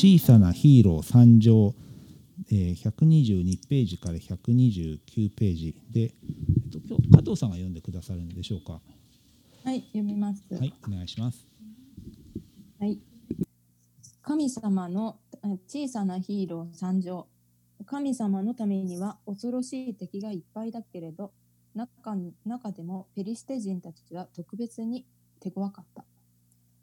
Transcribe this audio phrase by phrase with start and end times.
[0.00, 1.74] 小さなヒーロー参上、
[2.52, 5.00] えー、122ページから129
[5.36, 8.80] ページで、えっと、今日加藤さんが読んでくださるんでしょうか？
[9.64, 10.44] はい、読みます。
[10.54, 11.44] はい、お願いします。
[12.78, 13.00] はい。
[14.22, 17.26] 神様のあ小さなヒーロー参上。
[17.84, 21.32] 神様のためには恐ろしい敵がいっぱいだけれど、
[21.74, 25.06] 中に中でもペリシテ人たちは特別に
[25.40, 26.04] 手強かった。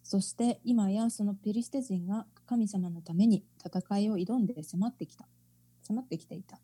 [0.03, 5.27] そして今やそのペリシテ人が神様のために戦いを挑んで迫ってきた。
[5.81, 6.59] 迫ってきていた。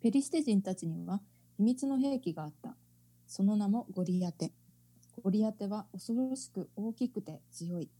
[0.00, 1.20] ペリシテ人たちには
[1.56, 2.76] 秘密の兵器があった。
[3.26, 4.52] その名もゴリアテ。
[5.22, 7.90] ゴリアテは恐ろしく大きくて強い。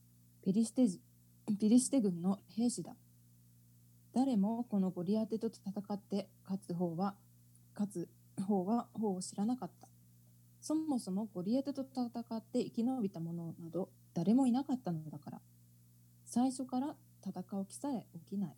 [0.45, 0.87] ペリシテ
[1.59, 2.95] ペリシテ軍の兵士だ。
[4.13, 7.15] 誰もこのゴリアテと戦って勝つ方は、
[7.75, 8.09] 勝つ
[8.43, 9.89] 方は方を知らなかった。
[10.61, 15.41] そもそもゴリアテと戦って生き延びた者など誰もいなかったのだから。
[16.37, 16.95] 最初から
[17.27, 18.57] 戦う気さえ起きない。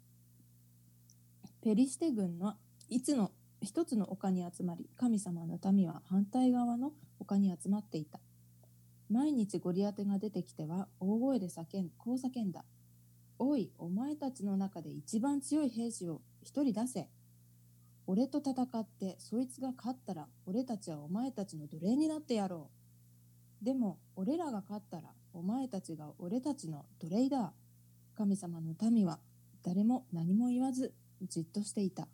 [1.62, 2.56] ペリシテ軍は
[2.88, 3.30] いつの
[3.62, 6.90] 一つの丘に集まり、神様の民は反対側の
[7.20, 8.18] 丘に集まっていた。
[9.08, 12.64] 毎日ゴリアテが出てきては大声で叫ん、こう叫んだ。
[13.38, 17.08] おい、お前たちの中で一番強い兵士を一人出せ。
[18.08, 22.70] 俺と戦ってそいつが勝ったら俺たちはお前たちの奴隷になってやろ
[23.62, 23.64] う。
[23.64, 27.52] でも俺らが勝ったらお前たちが俺たちの奴隷だ。
[28.18, 29.20] 神様の民は
[29.62, 32.08] 誰も何も言わずじっとしていた。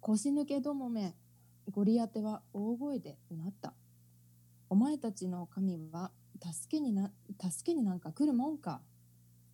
[0.00, 1.14] 腰抜けどもめ、
[1.70, 3.72] ゴリアテは大声でうなった。
[4.68, 6.10] お前たちの神は
[6.42, 8.80] 助けにな、助けになんか来るもんか。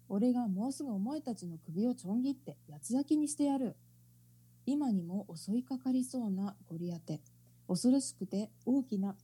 [0.08, 3.76] 俺がもうすぐお前たちの首をちょん切って八つ咲きにしてやる。
[4.64, 7.20] 今にも襲いかかりそうなゴリアテ。
[7.68, 9.16] 恐ろしくて大きな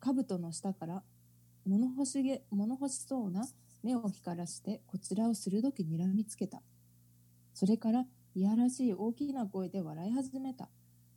[0.00, 1.04] 兜の下から
[1.64, 3.46] 物欲しげ、物欲しそうな
[3.82, 6.62] 目を光らしてこちらを鋭く睨みつけた。
[7.54, 10.68] それからいやらしい大きな声で笑い始めた。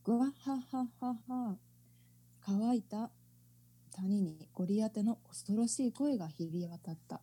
[0.03, 1.57] ぐわっはっはっはっは。
[2.41, 3.11] 乾いた
[3.91, 7.21] 谷にゴリアテの恐ろしい声が響り渡った。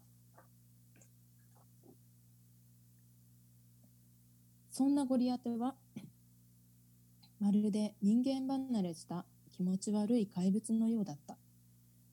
[4.70, 5.75] そんなゴリアテは、
[7.41, 11.37] まるで人間離れした気持ち悪い怪物のようだった。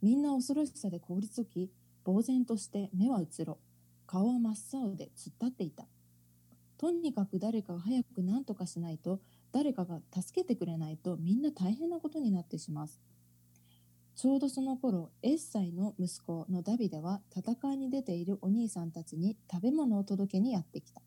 [0.01, 1.69] みんな恐ろしさで凍りつき、
[2.05, 3.57] 呆然として目はうつろ、
[4.05, 5.87] 顔は真っ青で突っ立っていた。
[6.77, 9.19] とにかく誰かが早く何とかしないと、
[9.51, 12.87] 誰かが助けてくれないとみんな大変なことになってしまう。
[14.15, 21.01] ちょうどその頃、エッサイの息子のダビデは戦いに出ているお兄さんたちに食べ物を届けにやってきた。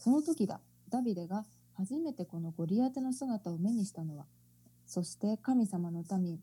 [0.00, 4.26] その時だ、ダビデが初めてこのゴリアテの姿を目にしたのは、
[4.84, 6.40] そして神様の民、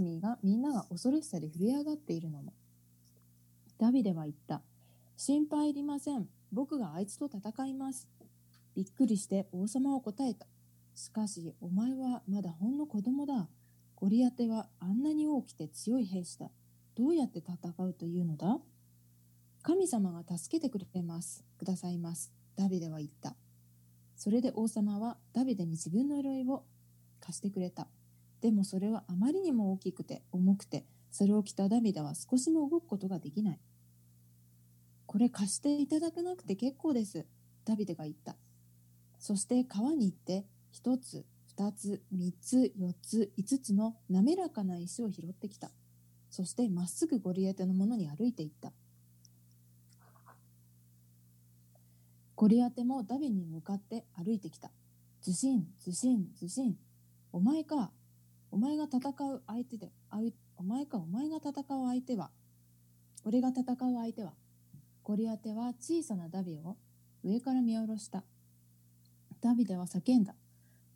[0.00, 2.52] 民がみんなが恐ろしさで震え上がっているのも。
[3.78, 4.60] ダビデは言った。
[5.16, 6.26] 心配いりません。
[6.52, 8.08] 僕があいつと戦います。
[8.74, 10.46] びっくりして王様は答えた。
[10.96, 13.48] しかし、お前はまだほんの子供だ。
[13.94, 16.50] ゴリアテはあんなに大きくて強い兵士だ。
[16.96, 18.58] どうやって戦うというのだ？
[19.62, 21.44] 神様が助けてくれます。
[21.56, 22.32] くださいます。
[22.56, 23.36] ダビデは言った。
[24.16, 26.64] それで王様はダビデに自分の鎧を
[27.20, 27.86] 貸してくれた。
[28.40, 33.60] でもそれはあまりにも大きくて重くて、それを着たダビデは少しも動くことができない。
[35.08, 37.24] これ貸していただかなくて結構です。
[37.64, 38.36] ダビデが言った。
[39.18, 45.70] そして川に行って、一つ、二つ、三つ、四つ、五つの滑らかな石を拾ってきた。
[46.28, 48.70] そしてまっすぐゴリアテのものに歩いていった。
[52.36, 54.70] ゴリアテもダビに向かって歩いてきた。
[55.22, 56.76] ずしん、ずしん、ずしん。
[57.32, 57.90] お前か。
[58.50, 59.90] お前が戦う相手で、
[60.58, 62.30] お前か、お前が戦う相手は。
[63.24, 64.34] 俺が戦う相手は。
[65.08, 66.76] ゴリアテは小さなダビを
[67.24, 68.24] 上から見下ろした。
[69.40, 70.34] ダビデは叫んだ。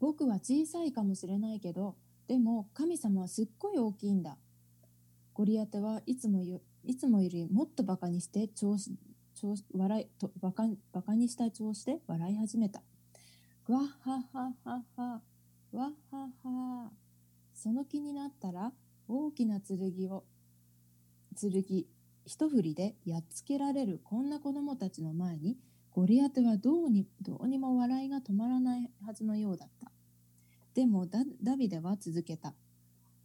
[0.01, 1.97] 僕は小さいかもしれないけど、
[2.29, 4.37] でも神様はすっごい大きいんだ。
[5.33, 8.91] ゴリアテはいつもよいつもよりもっとバカにして調子
[9.35, 12.83] 調子笑いとバカバカにした調子で笑い始めた。
[13.67, 15.05] わっはっはっはっは、
[15.73, 16.91] わっはっは。
[17.55, 18.73] その気になったら
[19.09, 19.79] 大きな剣
[20.11, 20.25] を、
[21.41, 21.87] 剣
[22.25, 25.57] 一振りでやっつけられるこんな子供たちの前に
[25.91, 29.91] ゴリアテはどうにどうにも笑いが止まらないはずのようだった。
[30.75, 32.55] でもダダビデは続けた。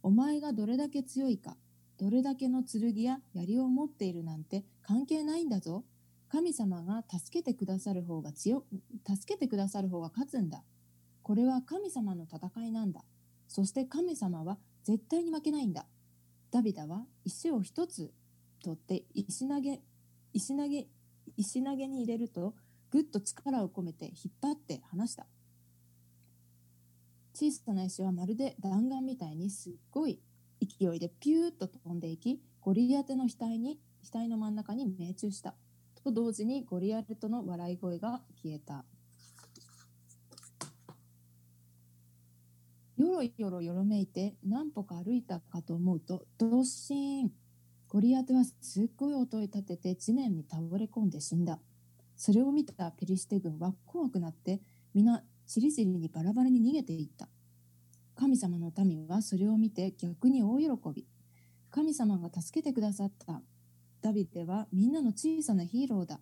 [0.02, 1.56] お前がどれだけ強いか、
[1.98, 5.84] どれだけの剣や槍を持っているなんて関係ないんだぞ。
[6.28, 8.64] 神様が助けてくださる方が強、
[9.06, 10.62] 助けてくださる方が勝つんだ。
[11.22, 13.02] これは神様の戦いなんだ。
[13.48, 15.86] そして神様は絶対に負けないんだ。
[16.50, 18.12] ダビデは石を一つ
[18.62, 19.80] 取って石投げ、
[20.32, 20.86] 石投げ、
[21.36, 22.54] 石投げに入れると
[22.90, 25.26] ぐっと力を込めて引っ張って離した。
[27.34, 30.20] 小さな石はまるで弾丸みたいにすっごい
[30.60, 33.78] 勢いでピューッと飛んでいきゴリアテの額に
[34.12, 35.54] 額の真ん中に命中した。
[36.02, 38.84] と同時にゴリアテとの笑い声が消えた。
[42.96, 47.32] よろよろよろめいて何歩か歩いたかと思うとドッシーン。
[47.88, 51.58] ゴリアテはすっごい音を立てて地面に倒れ込んで死んだ。
[52.16, 54.60] それを見たペリシテ軍は怖くなって
[54.92, 57.28] 皆しりじりにバラバラに逃げていった。
[58.14, 61.06] 神様の民はそれを見て逆に大喜び。
[61.70, 63.40] 神様が助けてくださった。
[64.02, 66.20] ダビデはみんなの小さなヒーローだ。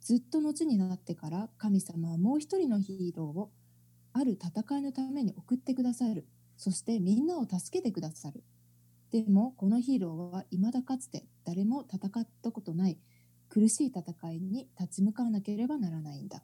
[0.00, 3.50] ずっと後になってから神様はもう一人のヒーローを
[4.12, 6.26] ある戦いのために送ってくださる。
[6.56, 8.42] そしてみんなを助けてくださる。
[9.12, 12.98] でもこのヒーローは未だかつて誰も戦ったことない
[13.48, 16.42] 苦しい戦いに立ち向かわなければならないんだ。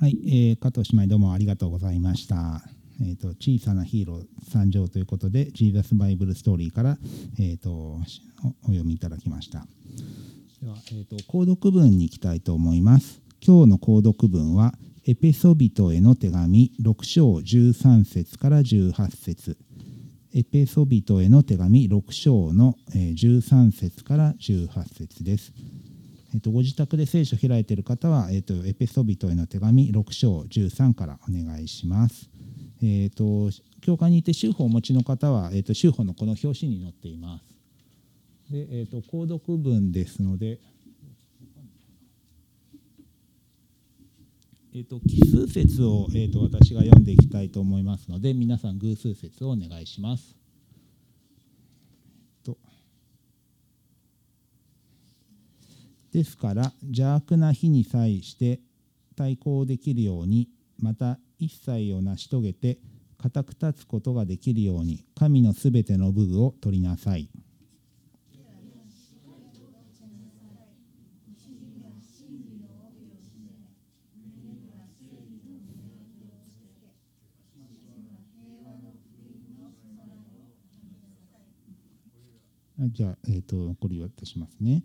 [0.00, 2.62] はい、えー、加藤姉妹どうもありがとうございました。
[3.00, 6.98] えー、と小さなヒーロー参上ということで、ジーザスバイブルストーリーから、
[7.38, 8.02] えー、とおお
[8.66, 9.66] 読みいただきました。
[10.62, 13.20] では、えー、と購読文に行きたいと思います。
[13.44, 14.72] 今日の購読文は、
[15.08, 19.56] エペソビトへの手紙6章13節から18節
[20.34, 25.54] エペソビトへの手紙6章の13節から18節です。
[26.34, 32.28] えっと、ご自宅で聖書を開いている方は、えっと、エペソビトへの手紙6章13からお願いします。
[32.82, 33.48] えっと、
[33.80, 38.52] 教会にいて修法をお持ちの方は、えっと、修法のこの表紙に載っています。
[38.52, 40.60] で、えっと、購読文ですので、
[44.78, 50.36] えっと、奇数節を、えっと、私が読んでいきたいと思いますので、皆さん偶数節をお願いします。
[56.12, 58.60] ですから邪悪な日に際して
[59.16, 60.48] 対抗できるように
[60.78, 62.78] また一切を成し遂げて
[63.20, 67.28] 固く立つことができるように神のすべての武具を取りなさい。
[82.80, 84.84] じゃあ、えー、と残り渡しますね。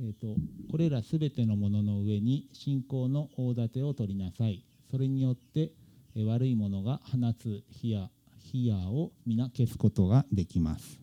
[0.00, 0.34] えー、と
[0.70, 4.64] これらすべてのものの上に信仰の大盾を取りなさい。
[4.90, 5.70] それによって
[6.16, 11.00] えー悪いものが放つ火や火やを皆消すことができます。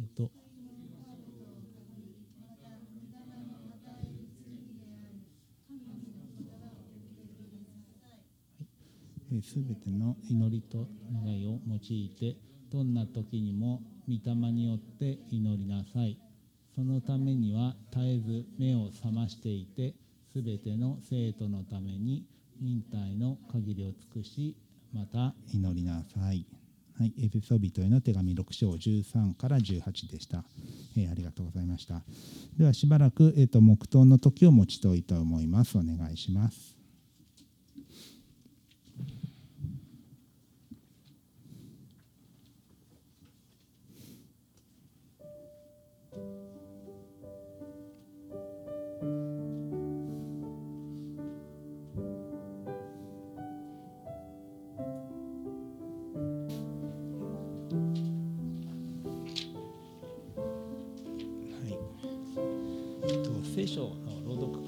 [0.00, 0.30] えっ、と
[9.42, 10.88] すべての祈りと
[11.24, 12.36] 願いを用いて
[12.70, 16.18] どんな時にも御霊によって祈りなさい。
[16.74, 19.94] そのためには絶えず目を覚ましていて
[20.32, 22.24] すべての生徒のために
[22.60, 24.56] 忍耐の限りを尽くし
[24.94, 26.46] また祈りなさい。
[26.98, 30.44] はい、エペソビトへの手紙6章13から18でした、
[30.98, 32.02] えーありがとうございました。
[32.58, 35.78] ではしばらく、えー、と黙祷の時を持ちといと思います。
[35.78, 36.79] お願いします。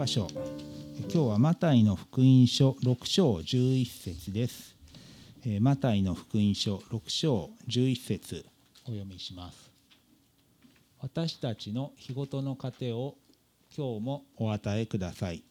[0.04, 0.26] 箇所。
[0.98, 4.74] 今日はマタイの福音書6章11節です。
[5.46, 8.44] えーマタイの福音書6章11節
[8.84, 9.70] お読みします。
[11.00, 13.14] 私たちの日ごとの糧を
[13.76, 15.44] 今日もお与えください。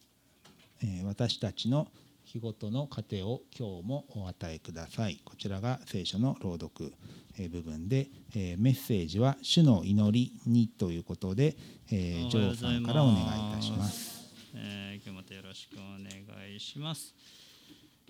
[0.82, 1.88] えー私たちの
[2.22, 5.18] 日ごとの糧を今日もお与えください。
[5.24, 6.92] こちらが聖書の朗読
[7.38, 11.56] えー部分で、えーメッセージは主の祈りにということで、
[11.90, 14.11] えー、ジョーさんからお願いいたします。
[14.54, 17.14] えー今日またよろしくお願いします。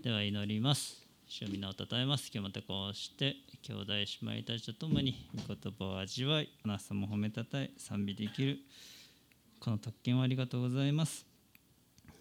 [0.02, 1.00] では祈ります。
[1.28, 2.30] 主皆をたたえます。
[2.34, 5.14] 今日またこうして兄弟姉妹たちと共に
[5.46, 8.58] 御言葉を味わい、あなた様を褒めたたえ、賛美できる
[9.61, 11.25] この特権をありがとうございます。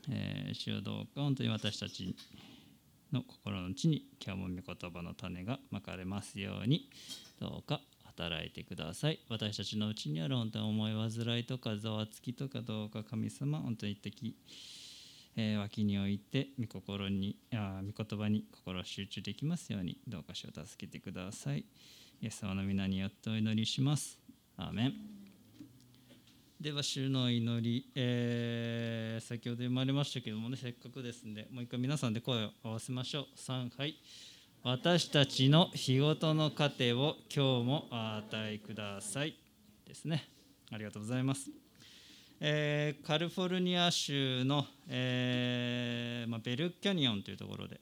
[0.10, 2.16] えー主よどうか本当に私たち
[3.12, 6.90] の心の内に今日も御言葉の種がまかれますように
[7.40, 7.82] どうか
[8.22, 9.20] 働いてください。
[9.30, 14.36] 私たちのうちにある本当に思い煩いとかざわつきとかどうか神様本当に敵
[15.36, 21.66] えー脇に置いて御心にあ御言葉に心を集中できますようにどうか主を助けてください
[22.22, 24.20] イエス様の皆によってお祈りします
[24.58, 24.94] アーメン
[26.60, 33.96] では主の祈り、えー先ほど読まれましたけどもねせっかくですんでもう一回皆さんで声を合わせましょう3はい
[34.63, 39.36] 私たちの日ごとの糧を今日もお与えください。
[39.88, 40.30] ですね。
[40.72, 41.50] ありがとうございます。
[42.39, 47.82] えーカリフォルニア州の、えーまあ、ベルキャニオンというところで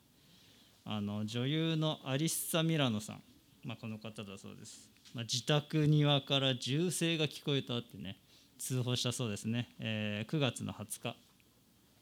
[0.85, 3.21] あの女優のアリッサ・ミラノさん、
[3.65, 8.15] まあ、この方だそうです、まあ、自宅庭から銃声が聞こえたってね
[8.57, 11.15] 通報したそうですね、えー9月の20日、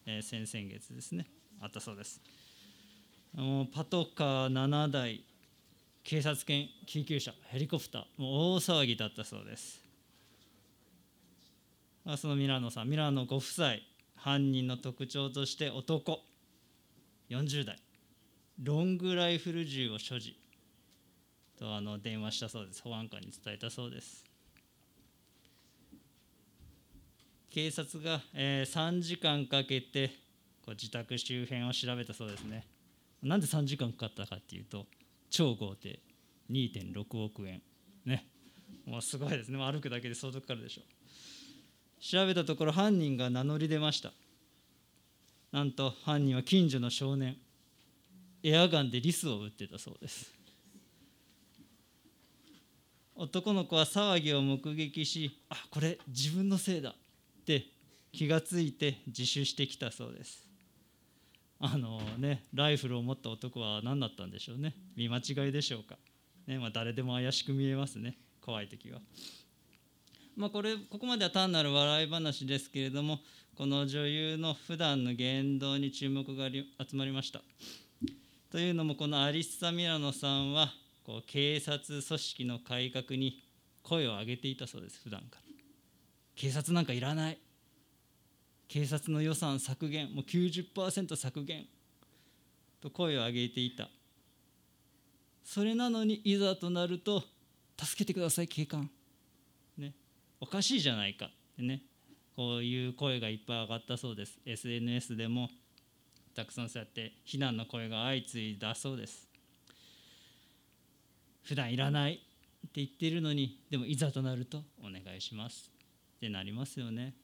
[0.06, 1.26] え先々月ですね。
[1.62, 2.22] あったそうです。
[3.34, 5.24] もうパトカー7台
[6.04, 9.84] 警察犬救急車ヘリコプターもう大騒ぎだったそうです。
[12.06, 13.74] あそのミラノさんミラノご夫妻
[14.16, 16.22] 犯人の特徴として男
[17.30, 17.78] 40代。
[18.64, 20.36] ロングライフル銃を所持。
[21.60, 22.82] とあの電話したそうです。
[22.82, 24.24] 保安官に伝えたそうです。
[27.50, 30.10] 警察が、えー3時間かけて
[30.66, 32.64] こう自宅周辺を調べたそうですね。
[33.24, 34.86] なんで3時間かかったかっていうと
[35.30, 36.00] 超豪邸
[36.52, 37.62] 2.6億円。
[38.06, 38.28] ね。
[38.86, 39.58] もうすごいですね。
[39.60, 40.82] 歩くだけで相当かかるでしょ。
[40.82, 40.98] う
[42.02, 44.12] 調べたところ犯人が名乗り出ました。
[45.52, 47.38] なんと犯人は近所の少年。
[48.44, 50.32] エアガンでリスを撃ってたそうです。
[53.16, 56.94] 男の子は騒ぎを目撃しあこれ自分のせいだっ
[57.46, 57.66] て
[58.12, 60.47] 気がついて自首してきたそうです。
[61.60, 64.76] あのねライフルを持った男は何だったんでしょうね。
[64.96, 65.98] 見間違いでしょうか、
[66.46, 68.16] ねまあ、誰でも怪しく見えますね。
[68.42, 69.00] 怖い時は。
[70.36, 73.20] まあ、これここまでは単なる笑い話ですけれども
[73.56, 77.42] この女優の普段の言動に注目が集まりました。
[78.52, 80.72] というのもこのアリッサ・ミラノさんは
[81.04, 83.42] こう警察組織の改革に
[83.82, 85.42] 声を上げていたそうです普段から。
[86.36, 87.40] 警察なんかいらない。
[88.68, 91.66] 警察の予算削減もう90%削減。
[92.82, 93.90] と声を上げていた。
[95.44, 97.24] それなのにいざとなると
[97.80, 98.90] 助けてください警官。
[99.78, 99.94] ね。
[100.40, 101.26] おかしいじゃないか。
[101.26, 101.82] ってね。
[102.36, 104.38] こういう声がいっぱい上がったそうです。
[104.46, 105.50] SNS でも
[106.36, 109.28] たくさんそうやって非難の声が相次いだそうです。
[111.44, 112.22] 普段いらない。
[112.68, 115.72] って言ってるのにでもいざとなるとお願いします。
[116.18, 117.16] ってなりますよね。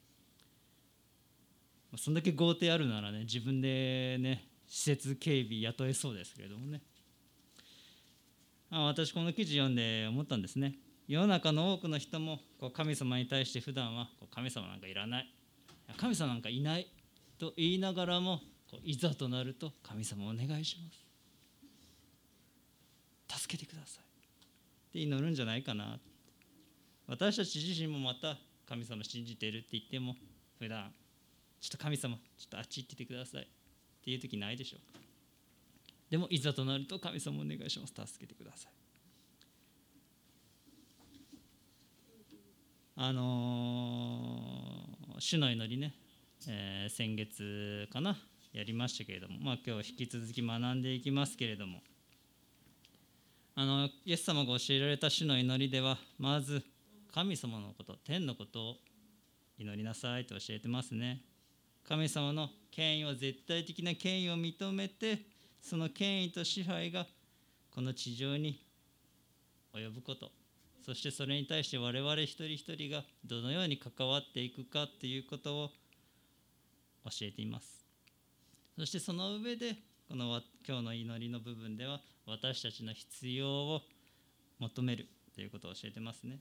[1.96, 6.82] そんだけ豪邸あるならね自分でね施設警備雇えそうですけれどもね。
[8.70, 10.74] あ私この記事読んで思ったんですね。
[11.06, 15.32] 世の中の多くの人もこう神様に対して普段はこう神様なんかいらない。
[15.96, 16.88] 神様なんかいない。
[17.38, 20.90] と言いながらもこういざとなると神様お願いしま
[23.36, 23.40] す。
[23.40, 24.04] 助けてください。
[24.04, 25.98] って祈るんじゃないかな。
[27.06, 30.16] 私たち自身もまた神様信じているって言っても
[30.58, 30.90] 普段
[31.64, 33.46] ちょっと神様ちょっとあっち行っててくださいっ
[34.04, 34.98] ていう時ないでしょうか？
[36.10, 37.94] でもいざとなると神様お願いします。
[37.94, 38.72] 助けてください。
[42.96, 45.94] あのー主の祈りね、
[46.48, 48.18] えー先月かな
[48.52, 51.80] やりましたけれども、まあ、今日引き続き学んでいきますけれども。
[53.54, 56.62] あのイエス様が教えられた主の祈りではまず
[57.14, 58.76] 神様のこと天のことを
[59.56, 61.22] 祈りなさいと教えてますね。
[61.88, 65.18] 神様の権威を絶対的な権威を認めて
[65.60, 67.06] その権威と支配が
[67.70, 68.60] この地上に
[69.74, 70.30] 及ぶこと。
[70.84, 75.70] そしてそれに対して我々一人一人がどのように関わっていくかっていうことを
[77.06, 77.86] 教えています。
[78.78, 79.76] そしてその上で
[80.08, 83.80] この今日の祈りの部分では私たちの必要を
[84.58, 86.38] 求めるということを教えてますね。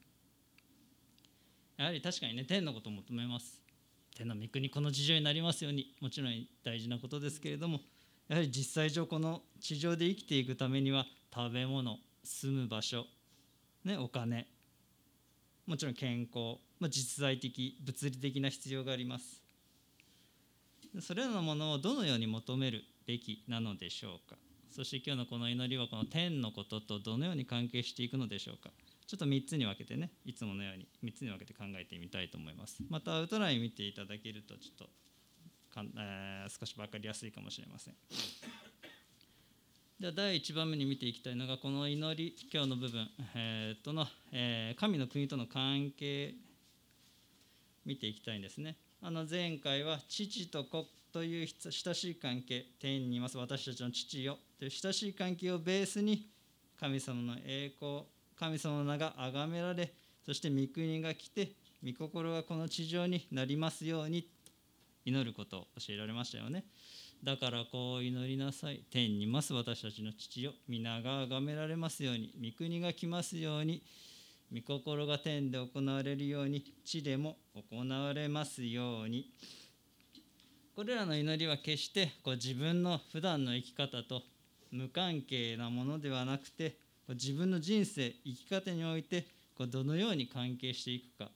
[1.78, 3.63] やはり確かにね天のことを求めます。
[4.16, 7.80] 天の御国この地上になりますようにもちろん大事なことですけれども
[8.28, 13.06] やはり実際上この地上で生きていくためには食べ物住む場所
[13.86, 14.48] ね、お金
[15.68, 19.42] もちろん健康、まあ、実在的物理的な必要があります。
[21.02, 24.38] それらのものをどのように求めるべきなのでしょうか。
[24.70, 28.70] そして今日のこの祈りはこの天のこととどのように関係していくのでしょうか。
[29.06, 32.78] ちょっと3つに分けてねいつものように3つに分けて考えてみたいと思います。
[32.90, 34.90] またアウトライン見ていただけるとちょっと
[35.74, 37.96] かん、えー少し分かりやすいかもしれません。
[40.00, 46.36] では第1番目に見ていきたいのがこの祈り今日の部分、えーとの、えー神の国との関係
[47.86, 48.78] 見ていきたいんですね。
[49.02, 53.38] あの前回は父と子という親しい関係天にいます。
[53.38, 54.38] 私たちの父よ。
[54.58, 56.30] という親しい関係をベースに
[56.80, 58.04] 神様の栄光
[58.44, 59.94] 神様の名が崇められ
[60.26, 64.28] そして御国が来て御心がこの地上になりますように
[65.06, 66.66] 祈ることを教えられましたよね。
[67.24, 68.84] だからこう祈りなさい。
[68.92, 70.52] 天にます私たちの父よ。
[70.68, 73.82] 皆が崇められますように御国が来ますように
[74.54, 77.38] 御心が天で行われるように地でも
[77.72, 79.32] 行われますように。
[80.76, 84.22] これらの祈りは決してこう自分の普段の生き方と
[84.72, 89.28] 無関係なものではなくて自分の人生生き方において
[89.60, 91.32] どのように関係していくか、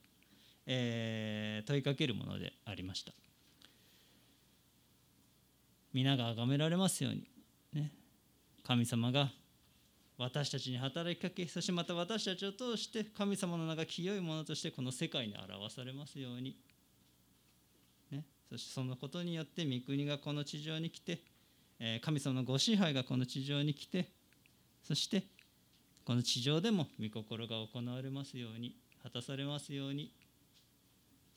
[0.66, 3.12] えー、問いかけるものでありました。
[5.92, 7.24] 皆が崇められますように、
[7.72, 7.90] ね、
[8.64, 9.30] 神様が
[10.18, 16.56] 私たちに働きかけそしてまた私たちを通して神様の名が清いものとしてこの世界に表されますように
[18.50, 21.20] そしてそのことによって御国がこの地上に来て
[22.00, 24.08] 神様のご支配がこの地上に来て
[24.82, 25.24] そして
[26.08, 30.10] この地上でも御心が行われますように果たされますように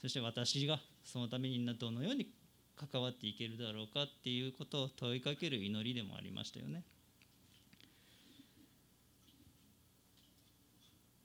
[0.02, 2.30] そして私がそのためにどのように
[2.78, 6.84] 関わっていけるだろうかっていうことを問いかける祈りでもありましたよね。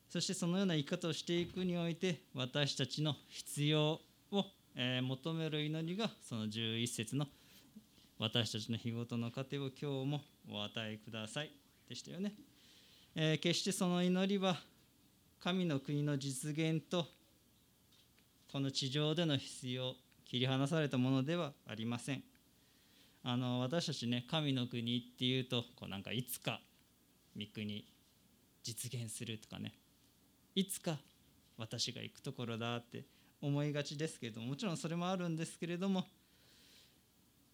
[0.08, 4.00] そしてそのような生き方をしていくにおいて私たちの必要
[4.32, 7.28] を、求める祈りがその11節の
[8.18, 11.52] 私たちの日ごとの糧を今日もお与えください
[11.88, 12.34] でしたよね、
[13.18, 14.58] えー、決してその祈りは
[15.40, 17.06] 神の国の実現と
[18.52, 19.94] この地上での必要
[20.26, 22.22] 切り離されたものではありません。
[23.24, 26.60] あの私たちね神の国っていうとこうなんかいつか
[27.34, 27.86] 御国
[28.62, 29.72] 実現するとかね。
[30.54, 30.98] いつか
[31.56, 33.04] 私が行くところだって
[33.40, 36.04] 思いがちですけれどももちろんそれもあるんですけれども、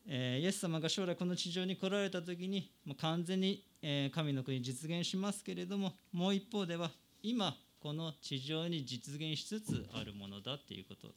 [0.06, 6.90] え、イエス様が将来この地上に来られた時にもう完全に、え、神の国実現しますけれどももう一方では
[7.22, 11.10] 今この地上に実現しつつあるものだっていうことを、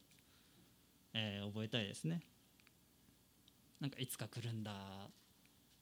[1.13, 2.21] え、覚えたいですね。
[3.79, 4.71] なんかいつか来るんだ。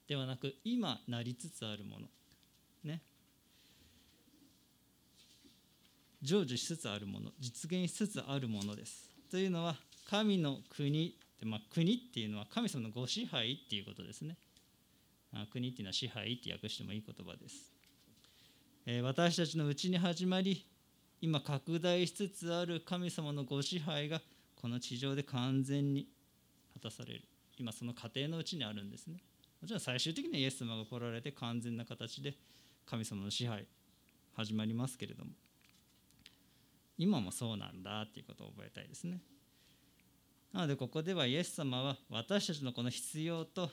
[0.08, 2.08] ではなく今なりつつあるもの。
[2.84, 3.02] ね。
[6.22, 9.10] 成就しつつあるもの実現しつつあるものです。
[9.30, 9.76] というのは
[10.10, 14.38] 神の国まあ、国っていうのは神様のご支配っていうことですね。
[15.34, 17.74] あ国っていうのは支配って訳してもいい言葉です、
[18.86, 20.64] えー、私たちのうちに始まり
[21.22, 24.22] 今拡大しつつある神様のご支配が
[24.62, 26.08] この地上で完全に
[26.74, 27.24] 果たされる。
[27.58, 29.18] 今その過程のうちにあるんですね。
[29.62, 32.36] もちろん最終的にはイエス様が来られて完全な形で
[32.86, 33.66] 神様の支配
[34.34, 35.32] 始まりますけれども。
[36.98, 39.22] 今もそうなんだっていうことを覚えたいですね。
[40.54, 43.70] なのでここではイエス様は私たちのこの必要と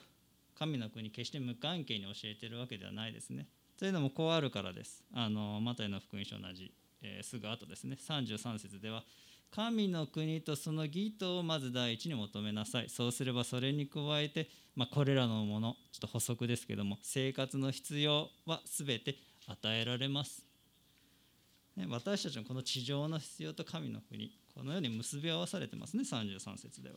[0.57, 3.47] 神の国決して無関係に教えてるわけではないですね。
[3.77, 5.03] というのもこうあるからです。
[5.13, 6.71] あのマタイの福音書同じ、
[7.03, 7.97] えー、すぐ後ですね。
[7.99, 9.03] 33節では
[9.51, 12.89] 神の国とその義とをまず第一に求めなさい。
[12.89, 19.17] そうすればそれに加えて、まあ、これらのものちょっと補足ですけども生活の必要は全て
[19.47, 20.43] 与えられます。
[21.75, 26.95] ね私たちのこの地上の必要と神の国このように結び合わされてますね33節では。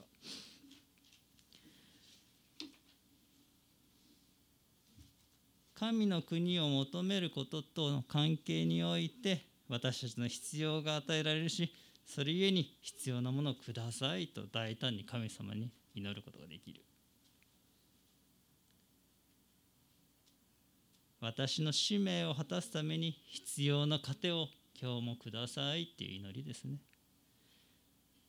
[5.74, 11.74] 神の国を求めることとの関係において私たちの必要が与えられるし
[12.06, 16.80] それゆえに必要なものをくださいと大胆に神様に祈ることができる
[21.20, 24.48] 私の使命を果たすために必要な糧を
[24.80, 26.76] 今日もくださいっていう祈りですね。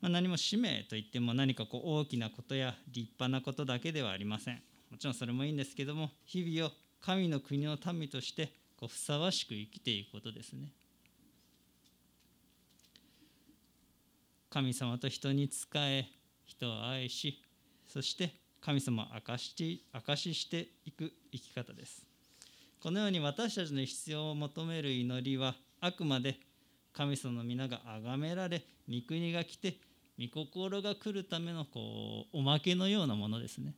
[0.01, 4.61] まあ、何も使命といっても何かこう大きなことや立派なことだけではありません。
[4.91, 10.71] もちろんそれもいいんですけども日々を神の国の民としてこうふさわしく生きていくことですね。
[14.49, 16.05] 神様と人に仕え
[16.45, 17.43] 人を愛し
[17.87, 22.05] そして神様を証し証ししていく生き方です。
[22.79, 26.39] このように私たちの必要を求める祈りはあくまで
[26.93, 29.77] 神様の皆が崇められ御国が来て
[30.19, 33.75] 御心が来るためのこうおまけのようなものですね。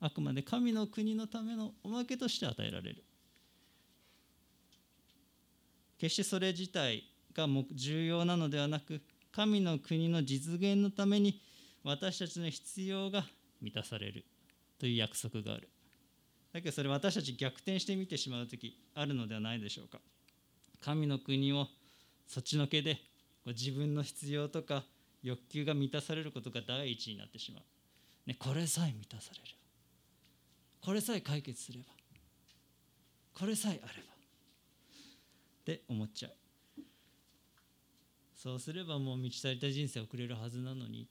[0.00, 3.04] あくまで神の国のためのおまけとして与えられる。
[5.98, 9.00] 決してそれ自体が重要なのではなく
[9.32, 11.40] 神の国の実現のために
[11.84, 13.24] 私たちの必要が
[13.60, 14.24] 満たされる。
[14.78, 15.68] という約束がある。
[16.52, 19.98] だけどそれ私たち逆転してみてしまう時あるのではないでしょうか。
[20.80, 21.66] 神の国を
[22.26, 22.98] そっちのけで
[23.52, 24.84] 自分の必要とか
[25.22, 27.62] 欲求が満たされることが第一になってしまう。
[28.28, 29.56] ね、これさえ満たされれば
[30.80, 31.84] これさえ解決すれば
[33.34, 34.16] これさえあればっ
[35.64, 36.32] て思っちゃう。
[38.34, 41.08] そうすればもう満ち足りた人生を送れるはずなのに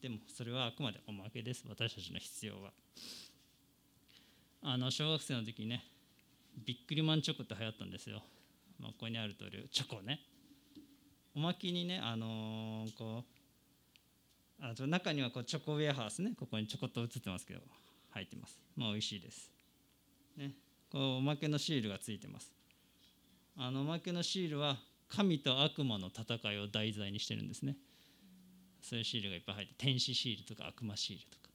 [0.00, 2.72] でもそれはあくまでおまけです私たちの必要は。
[4.62, 5.84] あの小学生の時ね
[6.64, 8.22] ビックリマンチョコって流行ったんですよ、
[8.80, 10.20] まあ、ここにある通りチョコね。
[11.38, 13.22] おまけにねあのー、こ
[14.60, 17.60] うあと中にはこうチョコウェアハウスねここにちょこっと映ってますけど
[18.10, 18.58] 入ってます。
[18.76, 19.48] まあ美味しいです。
[20.36, 20.50] ね。
[20.90, 22.50] こうおまけのシールがついてます。
[23.56, 27.76] あのおまけのシールは神と悪魔の戦いを題材にしてるんですね。
[28.82, 31.50] そういうシールがいっぱい入って天使シールとか悪魔シールとか。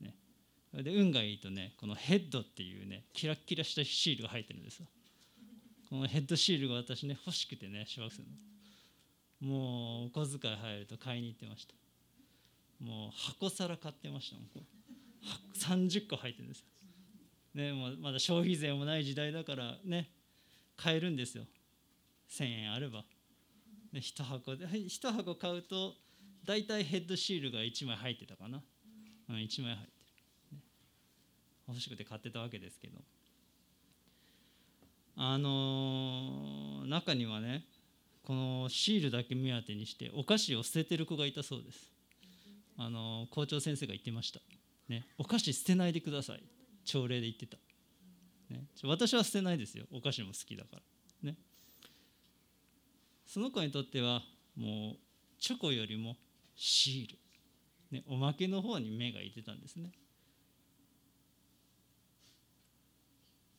[0.00, 0.14] ね。
[0.84, 4.86] で運がいいとねこのヘッドっていうねキラッキラしたシールが入ってるんですよ。
[5.90, 8.28] このヘッドシールが私ね欲しくてね小学生の
[9.40, 11.74] もうお小遣い入ると買いに行ってました。
[12.80, 14.46] もう箱皿買ってましたもん
[15.54, 16.64] 30個入ってるんです
[17.54, 20.10] ね、もうまだ消費税もない時代だからね
[20.76, 21.44] 買えるんですよ。
[22.28, 23.04] 1000円あれば、
[23.92, 25.94] ね、1箱で1箱買うと
[26.44, 28.60] 大体ヘッドシールが1枚入ってたかな、
[29.30, 29.92] うん、1枚入って
[30.50, 30.62] る、ね、
[31.68, 32.98] 欲しくて買ってたわけですけど。
[35.16, 37.64] あのー、中にはね
[38.26, 41.90] このシールだけ目当てにしてお菓子を捨ててる子がいたそうです。
[42.76, 44.40] あの、校長先生が言ってました、
[44.88, 46.42] ね、お菓子捨てないでください。
[46.84, 47.56] 朝礼で言ってた、
[48.50, 49.86] ね、私は捨てないですよ。
[49.92, 50.76] お菓子も好きだか
[51.22, 51.30] ら。
[51.30, 51.36] ね。
[53.26, 54.22] その子にとっては
[54.56, 54.96] もう
[55.38, 56.16] チョコよりも
[56.56, 59.92] シール、ね、おまけの方に目がいってたんですね。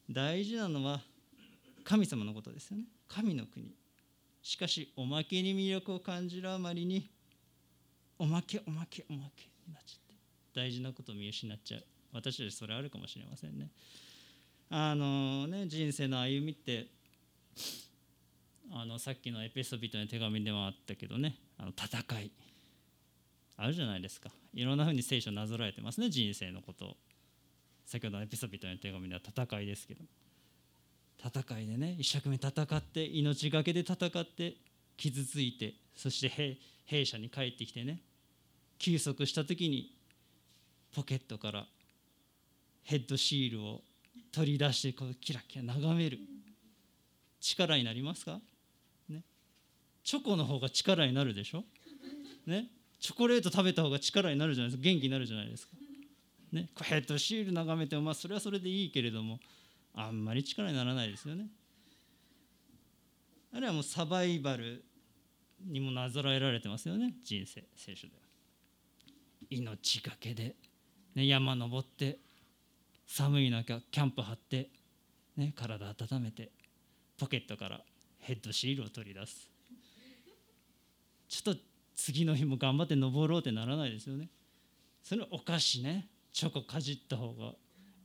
[0.10, 1.02] 大事なのは
[1.84, 2.86] 神様のことですよね。
[3.08, 3.74] 神の国。
[4.46, 7.10] しかしおまけに魅力を感じるあまりに
[8.20, 10.14] おまけおまけおまけになっちゃって
[10.54, 11.84] 大事なことを見失っちゃう。
[12.14, 13.72] 私たちそれあるかもしれませんね。
[14.70, 16.86] あのね人生の歩みって
[18.72, 22.32] あのさっきのエペソビトの手紙でもあったけどねあの戦い。
[23.58, 24.30] あるじゃないですか。
[24.54, 26.86] いろんなふうに聖書なぞらえてますね人生のこと。
[26.86, 26.98] を
[27.88, 30.04] 先ほどのエピソビトの手紙では戦いですけど。
[31.24, 34.56] 戦いでね一生懸命戦って命がけで戦って
[34.98, 38.02] 傷ついてそして兵舎に帰ってきてね
[38.78, 39.92] 休息した時に
[40.96, 41.66] ポケットから
[42.84, 43.82] ヘッドシールを
[44.32, 46.20] 取り出してこうキラキラ眺める。
[47.46, 48.40] 力になりますか、
[49.08, 49.22] ね、
[50.04, 51.64] チョコの方が力になるでしょ、
[52.48, 52.68] ね、
[53.00, 54.84] チョコレート食べた方が力になるじゃないですか。
[54.84, 55.74] 元気になるじゃないですか、
[56.52, 59.40] ね、ヘッドシール眺めてもまあそれはそれでいいけれども
[59.96, 61.48] あんまり力にならないですよね。
[63.54, 64.84] あるいはもうサバイバル
[65.66, 67.14] にもなぞらえられてますよね。
[67.24, 68.20] 人生聖書では。
[69.50, 70.56] 命がけで、
[71.16, 72.20] ね、山登って
[73.08, 74.70] 寒い中キャンプ張って、
[75.38, 76.52] ね、体温めて
[77.18, 77.82] ポケットから
[78.20, 79.50] ヘッドシールを取り出す。
[81.30, 81.62] ちょっと
[81.96, 84.30] 次の日も頑張って登ろうってならないですよね。
[85.02, 87.54] それお菓子ねチョコかじった方が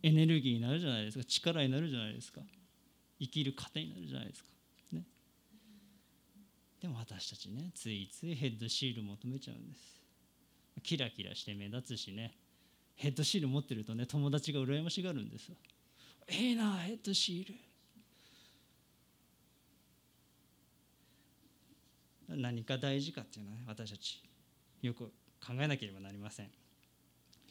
[0.02, 1.24] エネルギーになるじゃないですか。
[1.24, 2.40] 力になるじゃないですか。
[3.20, 4.50] 生きる糧になるじゃないですか。
[4.92, 5.04] ね。
[6.80, 10.00] でも私たちねついついヘッドシール求めちゃうんです。
[10.82, 12.34] キラキラして目立つしね。
[12.96, 15.56] ヘッドシール持ってるとね友達が羨ましがるんですよ。
[16.28, 17.54] ええなヘッドシール。
[22.36, 24.22] 何か大事かっていうのはね私たち
[24.82, 25.12] よく
[25.44, 26.50] 考えなければなりません。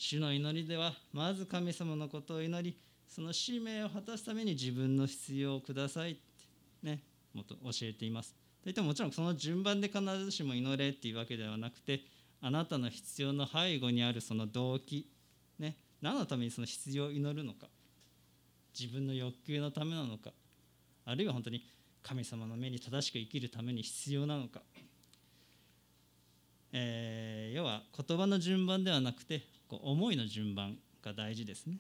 [0.02, 6.22] 主の祈りではまず神様のことを祈りその使命を果たすために自分の必要をくださいって
[6.84, 8.34] ねもっと教えています。
[8.64, 12.02] といってももちろんその順番で必ずしも祈れっていうわけではなくて
[12.42, 15.08] あなたの必要の背後にあるその動機
[15.60, 17.68] ね、何のためにその必要を祈るのか
[18.78, 20.32] 自分の欲求のためなのか
[21.06, 21.66] あるいは本当に
[22.02, 24.62] 神様の目に正しく生きるために必要なのか、
[26.72, 31.78] えー、要は言葉の順番ではなくてこう思いの順番が大事ですね、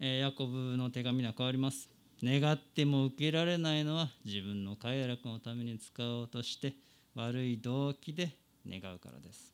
[0.00, 1.88] えー、ヤコブの手紙には変わります。
[2.24, 6.74] 願っても受けられないのは自分の快楽のために使おうとして
[7.16, 8.36] 悪い動機で
[8.68, 9.52] 願うからです。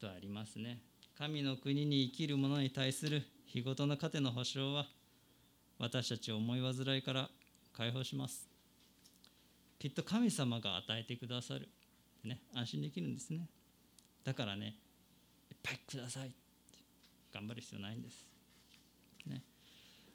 [0.00, 0.80] とありますね。
[1.18, 4.86] 神の国に生きる者に対する日ごとの糧の保証は
[5.78, 7.28] 私たちを思い煩いから
[7.76, 8.48] 解放します。
[9.78, 11.68] きっと神様が与えてくださる、
[12.26, 13.48] ね、安心できるんですね。
[14.24, 14.74] だからね
[15.50, 16.34] いっぱいください。
[17.32, 18.26] 頑張る必要ないんです、
[19.26, 19.42] ね、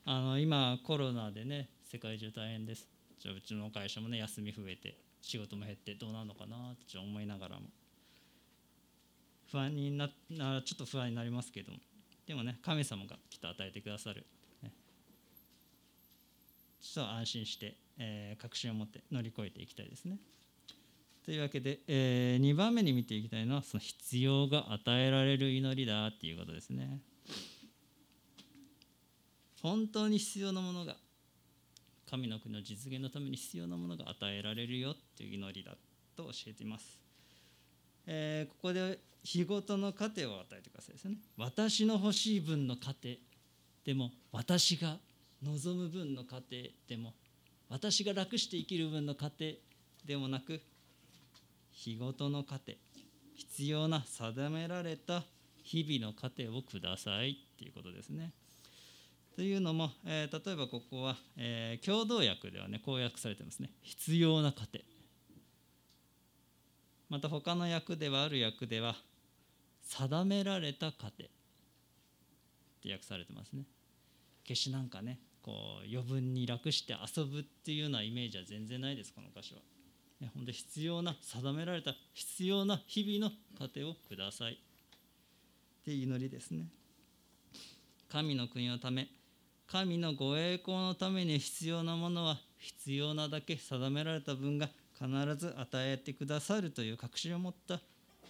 [0.06, 2.88] あの今コロナでね世界中大変です。
[3.19, 7.63] じゃあうちの会社もね休み増えて仕事も減ってどうなるのかなって思いながらも。
[9.52, 11.80] 不安にななちょっと不安になりますけども。
[12.26, 14.26] でもね神様がきっと与えてくださる、
[14.63, 14.71] ね、
[16.80, 20.17] ちょっと安心して、えー、確信を持って乗り越えていきたいですね。
[21.25, 26.99] というわけで、えー、2番目に見ていきたいのはその必要が与えられる祈りだっていうことですね。
[29.62, 30.95] 本当に必要なものが
[32.10, 35.77] 神の国の実現のために必要なものが与えられるよっていう祈りだ
[36.15, 36.99] と教えています。
[38.07, 41.17] えー、ここで日ごとの糧を与えてくださいですね。
[41.38, 43.19] 私の欲しい分の糧
[43.86, 44.97] でも私が
[45.43, 47.13] 望む分の糧でも
[47.69, 49.60] 私が楽して生きる分の糧
[50.03, 50.60] でもなく
[51.71, 52.77] 日ごとの糧
[53.36, 55.23] 必要な定められた
[55.63, 57.31] 日々の糧をください。
[57.31, 58.31] っていうことですね。
[59.36, 63.69] というのも、えー、例えばここは、えー、共同訳ではねこう訳されてますね。
[63.81, 64.84] 必要な糧。
[67.10, 68.95] また他の訳ではある訳では
[69.84, 71.07] 定められた糧。
[71.23, 71.27] っ
[72.81, 73.63] て訳されてますね。
[74.43, 79.62] 決してなんかねこう余分に楽して遊ぶっていうようなイメージは全然ないですこの箇所は、
[80.34, 84.53] ほんで必要な定められた必要な日々の糧をください。
[84.53, 84.57] っ
[85.84, 86.67] て祈りですね。
[88.10, 89.07] 神の国のため
[89.71, 97.79] 神のご栄光のために必要なものは必要なだけ定められた分が必ず与えてくださるという確信を持った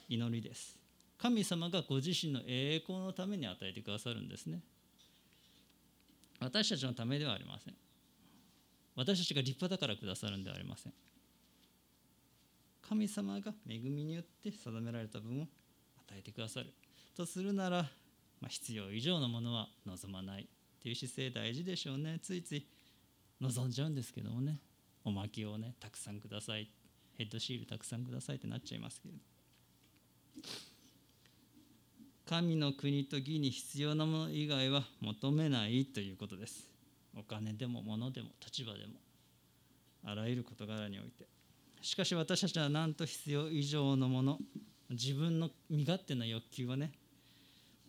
[0.08, 0.78] 祈りです。
[1.18, 4.62] 神様がご自身の栄光のために与えてくださるんですね。
[6.40, 7.74] 私たちのためではありません。
[8.96, 10.94] 私たちが立派だからくださるんではありません。
[12.92, 15.50] 神様が恵みによって定められた分を与
[16.20, 16.74] えてくださる。
[17.16, 17.84] とするなら、
[18.42, 20.46] まあ、必要以上のものは望まないっ
[20.84, 22.20] ていう姿勢大事でしょうね。
[22.22, 22.68] ついつい
[23.40, 24.60] 望んじゃうんですけどもね。
[25.06, 26.70] おまけをねたくさんください。
[27.18, 29.16] ヘッドシールたくさんくださいってなっちゃいますけど。
[32.26, 36.68] 神の国と義に必要なもの以外は求めないということです。
[37.18, 38.96] お金でも物でも立場でも。
[40.04, 41.31] あらゆる事柄において。
[41.82, 44.40] しかし私たちは何と必要以上のもの
[44.90, 46.92] 自分の身勝手な欲求をね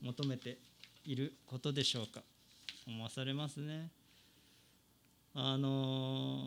[0.00, 0.59] 求めて
[1.05, 2.22] いることでしょうか。
[2.87, 3.90] 思わされますね。
[5.35, 6.38] あの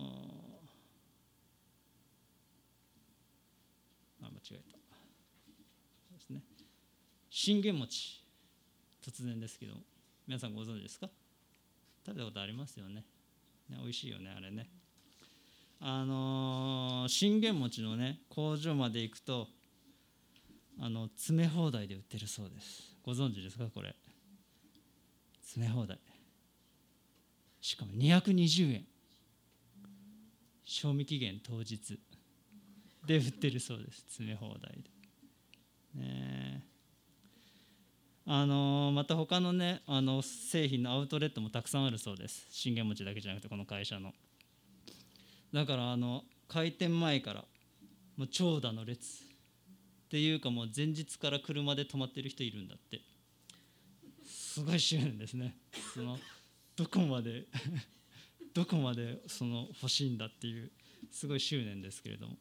[4.22, 4.78] ー、あ間違えた。
[6.10, 6.42] そうですね。
[7.30, 8.22] 信玄餅
[9.02, 9.74] 突然ですけど
[10.28, 11.10] 皆さんご存知ですか？
[12.06, 13.04] 食べたことありますよね。
[13.70, 14.68] ね美味しいよねあれね。
[15.80, 19.48] あの、信玄餅のね工場まで行くと
[20.80, 22.96] あの詰め放題で売ってるそうです。
[23.04, 23.96] ご存知ですかこれ？
[25.42, 26.00] 詰め放題。
[27.62, 28.86] しかも220円。
[30.66, 32.00] 賞味期限当日。
[33.06, 34.02] で売ってるそうです。
[34.02, 34.84] 詰め放題
[35.94, 36.02] で。
[36.02, 36.66] ね
[38.28, 42.48] あのまた他のねあの製品のアウトレットもたくさんあるそうです。
[42.50, 44.14] 信玄餅だけじゃなくてこの会社の。
[45.56, 47.46] だからあの開店前から
[48.18, 53.00] もう長蛇の列っていうかもう前日から車で泊まってる人いるんだって。
[54.26, 55.56] すごい執念ですね。
[55.94, 56.18] その
[56.76, 57.46] どこまで
[58.54, 60.70] どこまでその欲しいんだっていう
[61.10, 62.38] すごい執念ですけれども。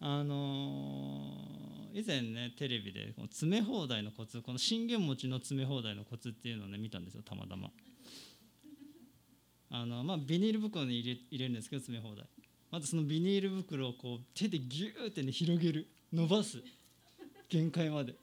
[0.00, 7.70] あのー、以前ねテレビでこの詰め放題のコツこの信玄餅の詰め放題のコツっていうのをね見たんですよたまたま。
[9.70, 12.26] あのまあビニール袋に入れ入れるんですけど詰め放題。
[12.70, 15.86] まずそのビニール袋をこう手でギューってね広げる。
[16.12, 16.58] 伸ばす。
[17.48, 18.14] 限界まで。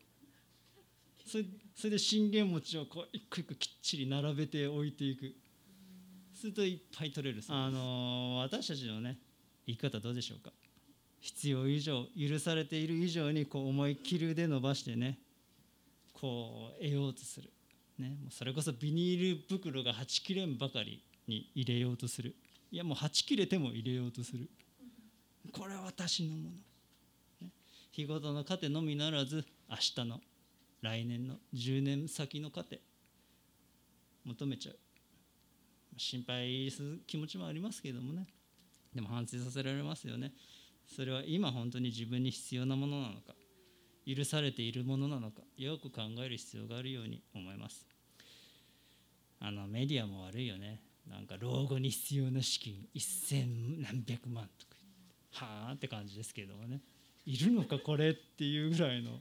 [1.25, 5.33] それそれで信玄餅をこう一個一個きっちり並べて置いていく。
[6.33, 9.17] するといっぱい取れるあの私たちのね
[9.65, 10.51] 生き方どうでしょうか。
[11.21, 15.17] 必要以上許されている以上にこう思い切るで伸ばしてね
[16.13, 17.49] こう得ようとする、
[17.97, 21.01] ね、もうそれこそビニール袋がはち切れんばかり。
[21.27, 22.35] に入れようとする。
[22.71, 24.49] いやもうはち切れても入れようとする。
[25.51, 26.49] これは私のも
[27.41, 27.49] の、
[27.91, 30.19] 日ごとの糧のみならず明日の
[30.81, 32.79] 来年の10年先の糧。
[34.25, 34.75] 求めちゃう。
[35.97, 38.27] 心配する気持ちもありますけどもね。
[38.93, 40.33] でも反省させられますよね。
[40.87, 43.33] それは今本当に自分に必要なものなのか。
[44.05, 45.41] 許されているものなのか。
[45.57, 47.87] よく考える必要があるように思います。
[49.39, 50.81] あのメディアも悪いよね。
[51.09, 54.75] なんか老後に必要な資金1000何百万とか。
[55.31, 56.81] はあって感じですけどもね。
[57.25, 59.19] いるのかこれっていうぐらいの。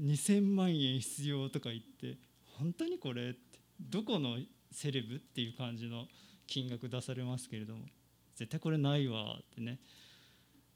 [0.00, 2.18] 2,000万円必要とか言って
[2.58, 3.58] 本当にこれって。
[3.80, 4.38] どこの
[4.70, 6.06] セレブっていう感じの
[6.46, 7.86] 金額出されますけれども。
[8.34, 9.78] 絶対これないわってね。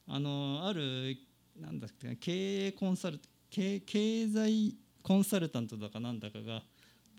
[0.07, 1.17] あのある
[1.61, 6.63] なんだっけ経営コンサル経経済コンサルタントだかなんだかが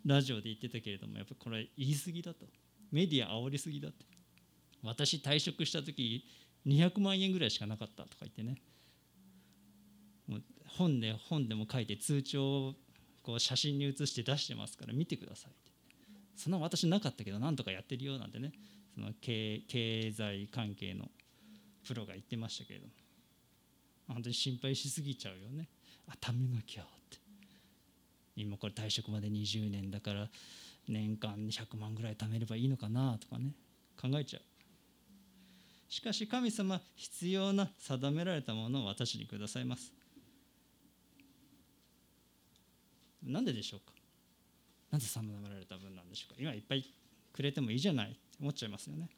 [0.05, 2.45] ラジオで言ってたけれどもやっぱこれ言い過ぎだと。
[2.91, 4.05] メディア煽りすぎだって。
[4.83, 6.25] 私退職した時
[6.65, 8.61] 200万円ぐらいしかなかったとか言ってね。
[10.27, 12.73] もう本で本でも書いて通帳を
[13.23, 15.71] こう写真に写して出してますから見てくださいって。
[16.35, 18.53] そんな私なかったけどなんとかやってるよなんてね。
[18.95, 21.09] その経経済関係の
[21.87, 22.93] プロが言ってましたけれども。
[24.07, 25.69] 本当に心配しすぎちゃうよね。
[26.07, 27.17] あ貯めなきゃって。
[28.35, 30.29] 今これ退職まで20年だから
[30.89, 33.51] 年間100万ぐらい貯めればいいのかなとかね
[34.01, 34.41] 考えちゃう。
[35.87, 39.93] しかし神様必要な定められたものを私にくださいます。
[43.23, 43.93] なんででしょうか？
[44.91, 46.41] なぜ定められた分なんでしょうか？
[46.41, 46.85] 今いっぱい
[47.33, 48.11] くれてもいいじゃない。
[48.11, 49.09] って思っちゃいますよね。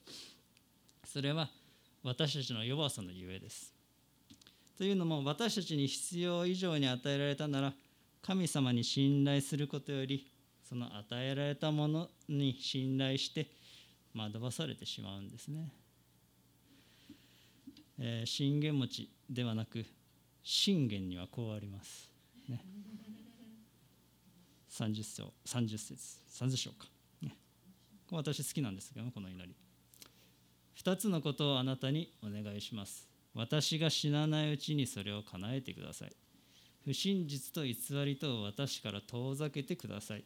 [1.05, 1.49] それは
[2.03, 3.73] 私たちの弱さのゆえです。
[4.77, 7.73] というのも私たちに必要以上に与えられたなら
[8.21, 10.30] 神様に信頼することより
[10.71, 13.51] その与えられたものに信頼して
[14.15, 15.69] 惑わされてしまうんですね。
[17.99, 19.85] えー、信玄餅ではなく
[20.41, 22.09] 信玄にはこうあります。
[22.47, 22.63] ね、
[24.71, 26.87] 30章30節30章か、
[27.21, 27.35] ね、
[28.09, 29.53] 私好きなんですけどこの祈り。
[30.81, 33.09] 2つのことをあなたにお願いします。
[33.33, 36.13] 私が死なないうちにそれを叶えてください。
[36.85, 40.23] 不真実と偽りとを私から遠ざけてください。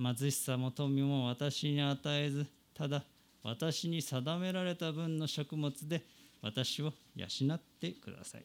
[0.00, 3.02] 貧しさも富も私に与えずただ
[3.42, 6.04] 私に定められた分の食物で
[6.42, 8.44] 私を養ってください。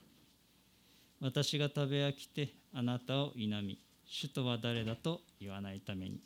[1.22, 6.20] 私が食べ飽きてあなたを否み主とは誰だと言わないために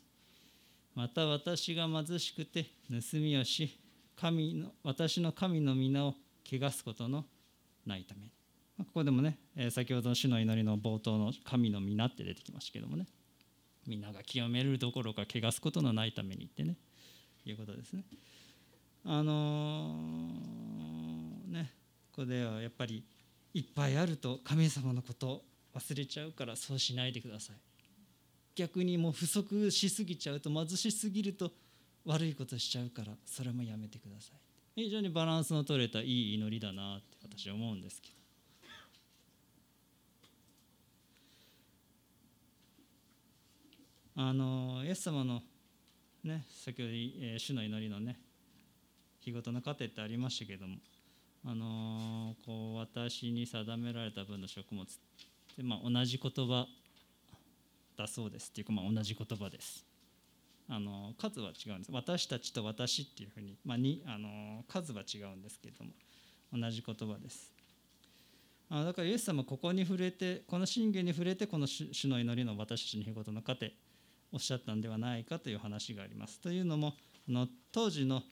[0.94, 3.78] また私が貧しくて盗みをし
[4.16, 6.14] 神の私の神の皆を
[6.44, 7.24] 汚すことの
[7.86, 8.30] ないために。
[8.78, 9.38] ここでもね、
[9.70, 13.06] 先ほどの主の祈りの冒頭の神の皆って出てきましたけどもね。
[13.88, 16.76] 皆が清めるどころか汚すことのないためにってね
[17.46, 18.04] いうことですね。
[19.04, 21.72] あのー、ね
[22.12, 23.02] ここではやっぱり
[23.54, 25.42] いっぱいあると神様のこと
[25.74, 27.56] 忘れちゃうからそうしないでください。
[28.54, 31.52] 逆にもう不足しすぎちゃうと貧しすぎると
[32.04, 34.82] 悪いことしちゃうからそれもやめてください。
[34.82, 38.17] 非常にバランスの取れたいい祈りだなって私は思うんですけど。
[44.20, 45.42] あのイエス様の
[46.24, 48.18] ね先ほど、えー、主の祈りのね
[49.20, 50.78] 日ごとの糧ってありましたけども
[51.46, 54.84] あのこう私に定められた分の食物
[55.56, 56.66] で、まあ、同じ言葉
[57.96, 59.84] だそうですっていうか、まあ、同じ言葉です。
[60.68, 65.92] あの数は違うんです私たちと私っていうふうに,、まあに、あの数は違うんですけれども
[66.52, 67.54] 同じ言葉です
[68.68, 73.72] あだからイエス様ここに触れてこの信玄に触れてこの主の祈りの私たちの日ごとの糧
[74.32, 76.40] おっしゃったんではないかという話があります。
[76.40, 76.94] というのも
[77.28, 78.22] の当時の、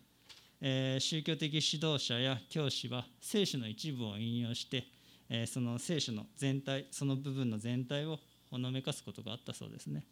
[0.60, 4.84] えー、宗教的指導者や教師は聖書の一部を引用して、
[5.28, 8.18] えー、その聖書の全体その部分の全体を
[8.50, 10.04] ほのめかすことがあったそうですね。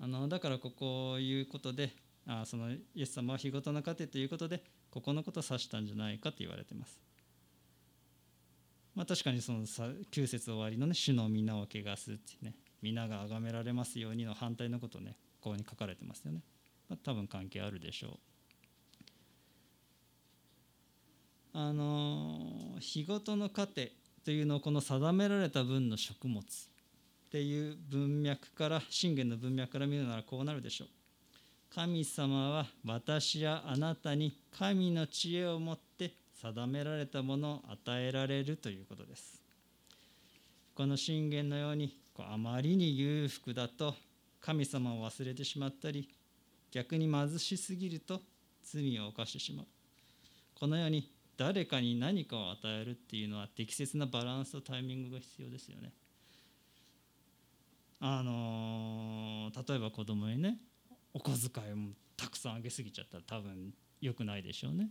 [0.00, 1.92] あのだからここいうことで
[2.26, 7.00] あそのイエス様は日ごとの糧ということでここのことを指したんじゃないかと言われてます。
[8.94, 16.40] まあ、確かにその9節終わりのね「主の皆を汚す」ってね皆が崇められますようにの反対のことねここに書かれてますよね、
[16.88, 18.18] まあ、多分関係あるでしょう。
[21.54, 23.92] あの日ごとの糧
[24.24, 26.44] というのをこの定められた分の食物っ
[27.30, 30.88] ていう文脈から信玄の文脈から見るならこうなるでしょう。
[31.74, 39.42] 神様は私やあなたに神の知恵を持って定められたものを与えられるということです。
[40.74, 43.94] この信玄のようにあまりに裕福だと
[44.40, 46.08] 神様を忘れてしまったり
[46.70, 48.20] 逆に貧しすぎると
[48.62, 49.66] 罪を犯してしまう。
[50.54, 55.92] このように誰かに何かを与えるっていうのは適切なバランスとタイミングが必要ですよね。
[58.00, 60.58] あのー、例えば子供にね
[61.14, 64.90] お小遣いもたくさんあげすぎちゃったら多分良くないでしょうね。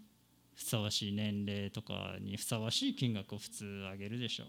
[0.55, 4.47] ふさわしい年齢とかにふさわしい金額を普通あげるでしょう。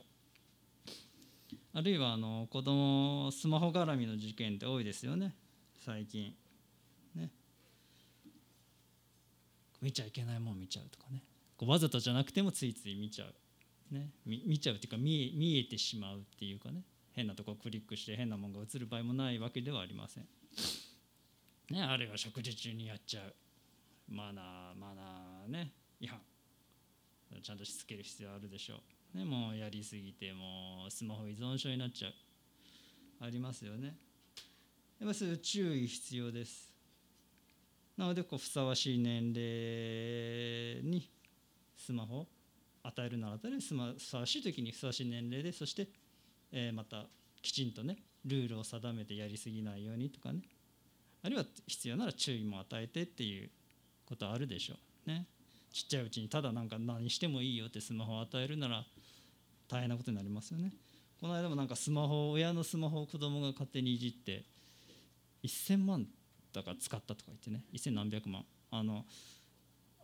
[1.75, 5.35] あるいはあの子供スマホ絡みの事件って多いですよね。
[5.85, 6.35] 最近。
[7.15, 7.31] ね。
[9.81, 11.23] 見ちゃいけないもん見ちゃうとかね。
[11.57, 16.83] こうわざとじゃなくてもついつい見ちゃう、ね、見ちゃうっていうか見え見えてしまうっていうかね。
[17.13, 20.27] 変なとこクリックして変なもんが映る場合もないわけではありません、
[21.71, 23.35] ね、あるいは食事中にやっちゃう。
[24.09, 25.73] マナーマナーね。
[26.01, 26.21] 違反。
[27.43, 28.81] ちゃんとしつける必要あるでしょう。
[29.15, 32.13] ね、もうやりすぎてもうスマホ依存症になっちゃう。
[33.21, 33.95] ありますよね。
[34.99, 36.73] やっぱそうい注意必要です。
[37.97, 41.11] なのでこうふさわしい年齢に
[41.77, 42.27] スマホ
[42.83, 45.89] 与えるなら与えるふさわしい時にふさわしい年齢でそして、
[46.51, 47.05] えー、また
[47.43, 50.41] きちんとねルールを定めてやりすぎないようにとかね。
[51.25, 53.51] あるいは必要なら注意も与えてっていう
[54.07, 54.75] ことあるでしょ
[55.07, 55.27] うね。
[55.73, 58.85] ちっちゃいうちにただなんか何してもいいよってスマホを与えるなら
[59.73, 60.71] 大変なことになりますよね。
[61.19, 64.45] この間もなんかスマホ親のスマホを子供が勝手にいじって
[65.45, 66.07] 1000万
[66.53, 68.45] だから使ったとか言ってね1000何百万。
[68.71, 69.07] あの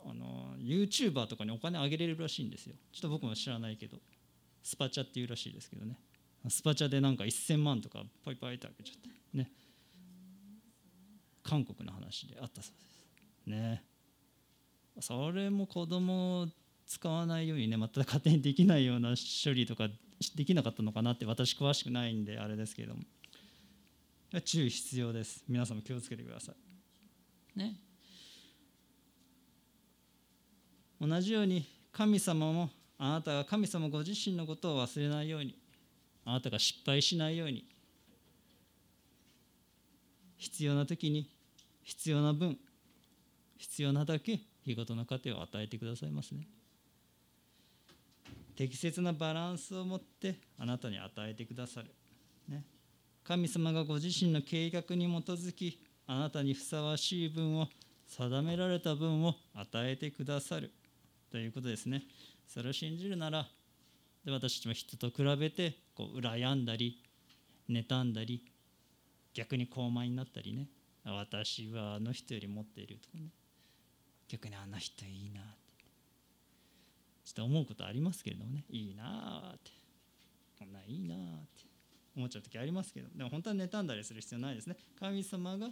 [0.07, 2.77] あの YouTuber とかにお金あげれるらしいんですよ。
[2.93, 3.99] ちょっと僕も知らないけど。
[4.63, 5.99] スパチャっていうらしいですけどね。
[6.49, 9.37] スパチャでなんか1000万とかパイパイってあげちゃって。
[9.37, 9.51] ね。
[11.43, 13.61] 韓国の話であったそうです。
[13.61, 13.83] ね。
[15.01, 16.49] それも子供
[16.89, 19.89] 使わないようにねまた勝手にできないような処理とか
[20.35, 23.03] できなかったのかなって私詳しくないんであれですけれども。
[24.45, 25.43] 注意必要です。
[25.49, 27.59] 皆さんも気をつけてください。
[27.59, 27.77] ね。
[31.01, 35.57] 同じように神様もあなたが神様ご自身のことを忘れないように
[36.25, 37.65] あなたが失敗しないように
[40.37, 41.31] 必要な時に
[41.85, 42.59] 必要な分
[43.57, 46.47] 必要なだけ日ごとの糧を与えてくださいますね。
[48.59, 51.95] 適切なバランスを持ってあなたに与えてくださる、
[52.49, 52.65] ね、
[53.23, 57.69] 神様がご自身の計画に基づきあなたにふさわしい分を
[58.09, 60.73] 定められた分を与えてくださる。
[61.31, 62.03] ということですね。
[62.49, 63.47] それを信じるなら
[64.25, 67.01] で私たちも人と比べてこう羨んだり
[67.71, 68.43] 妬んだり
[69.35, 70.67] 逆に高慢になったりね。
[71.05, 73.31] 私はあの人より持っているとかね。
[74.27, 75.68] 逆にあの人いいなって。
[77.29, 78.65] ちょっと思うことありますけれどもね。
[78.71, 79.71] いいなって。
[80.59, 81.67] こんないいなって。
[82.17, 83.09] 思っちゃう時ありますけど。
[83.15, 84.77] でも本当は妬んだりする必要ないですね。
[84.99, 85.69] 神様が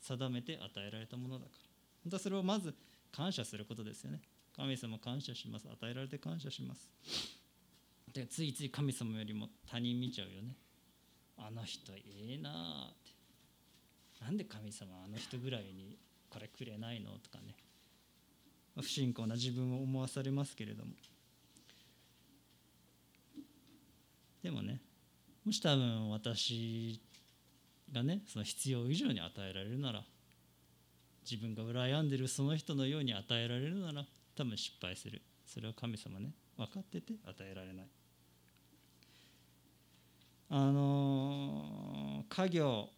[0.00, 1.58] 定めて与えられたものだから。
[2.02, 2.74] 本当はそれをまず
[3.12, 4.22] 感謝することですよね。
[4.56, 5.68] 神様感謝します。
[5.68, 6.90] 与えられて感謝します。
[8.14, 10.56] でついつい神様よりも他人見ちゃうよね。
[11.36, 12.94] あの人ええなーっ
[14.18, 14.24] て。
[14.24, 15.98] なんで神様あの人ぐらいに
[16.30, 17.54] これくれないのとかね。
[18.82, 20.92] 不信仰な自分を思わされますけれども。
[24.42, 24.80] でもね
[25.44, 27.00] もし多分私
[27.92, 30.04] がねその必要以上に与えられるなら
[31.28, 34.04] 自分が羨んでるその人のように与えられるなら
[34.36, 35.22] 多分失敗する。
[35.46, 37.86] それは神様ね分かってて与えられない。
[40.48, 42.88] あの家業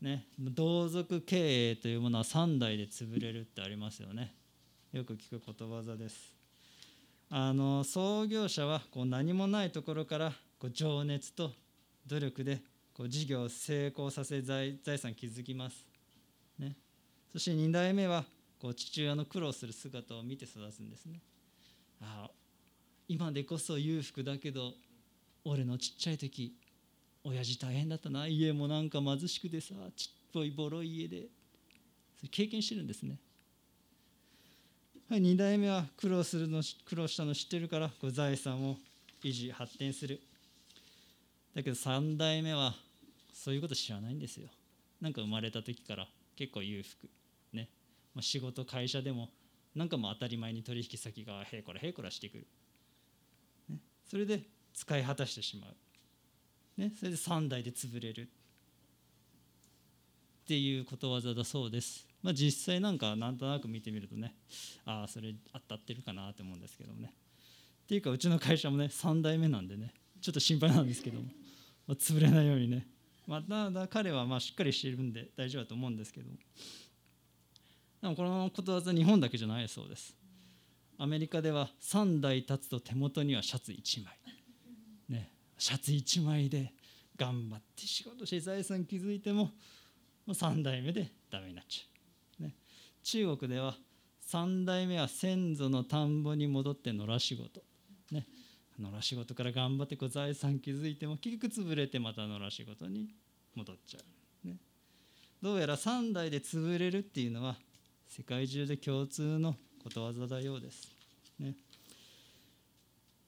[0.00, 4.34] ね同族経営というものは3代で潰れるってありますよね。
[4.92, 6.34] よく聞くことわざです。
[7.30, 11.50] あの創業者はこう何もないところからこう情熱と
[12.06, 12.60] 努力で
[12.92, 15.86] こう事業を成功させ財財産築きます、
[16.58, 16.76] ね、
[17.32, 18.26] そして2代目は
[18.60, 21.20] こう父親の苦労する姿を見て育つんですね。
[22.02, 22.30] ああ
[23.08, 24.74] 今でこそ裕福だけど
[25.46, 26.52] 俺のちっちゃい時
[27.24, 28.26] 親父大変だったな。
[28.26, 31.28] 家もなんか貧しくてさちっぽいボロい家で
[32.30, 33.16] 経験してるんですね、
[35.16, 38.76] 2代目は苦労するの苦労したの知ってるからこう財産を
[39.22, 40.20] 維持発展する。
[41.54, 42.74] だけど3代目は
[43.32, 44.48] そういうこと知らないんですよ。
[45.00, 46.06] なんか生まれた時から
[46.36, 47.08] 結構裕福。
[48.14, 49.30] ま、仕事会社でも
[49.74, 52.46] なんかも当たり前に取引先がへいこらへいこらしてくる、
[53.70, 54.42] ね、それで
[54.74, 58.28] 使い果たしてしまう、ね、それで3代で潰れる。
[60.44, 64.34] っていうことわざだそうです、まあ、実際なんかなんとなく見てみるとね
[64.84, 67.12] ああそれ当たってるかなって思うんですけどもね。
[67.84, 71.24] っていうかうちの会社もね3代目なんでねちょっと心配なんですけども、
[71.88, 72.86] まあ、潰れないようにね。
[73.26, 76.28] まただ彼はまあしっかりしているんで大丈夫だと思うんですけど
[78.02, 80.16] でもこのことわざ日本だけじゃないそうです。
[80.98, 84.18] アメリカでは3代経つと手元にはシャツ1枚。
[85.08, 86.72] ねシャツ1枚で
[87.16, 89.52] 頑張って仕事して財産築いても
[90.28, 91.91] 3代目でダメになっちゃう、
[93.02, 93.74] 中国では
[94.28, 97.60] 3代目は先祖の田んぼに戻って野良仕事、
[98.10, 98.26] ね、
[98.80, 103.08] 野良仕事から頑張ってこう財産築いても結局潰れてまた野良仕事に
[103.54, 104.00] 戻っちゃ
[104.44, 104.56] う、ね、
[105.42, 107.56] どうやら3代で潰れるっていうのは
[108.08, 110.88] 世界中で共通のことわざだようです。
[111.38, 111.54] ね、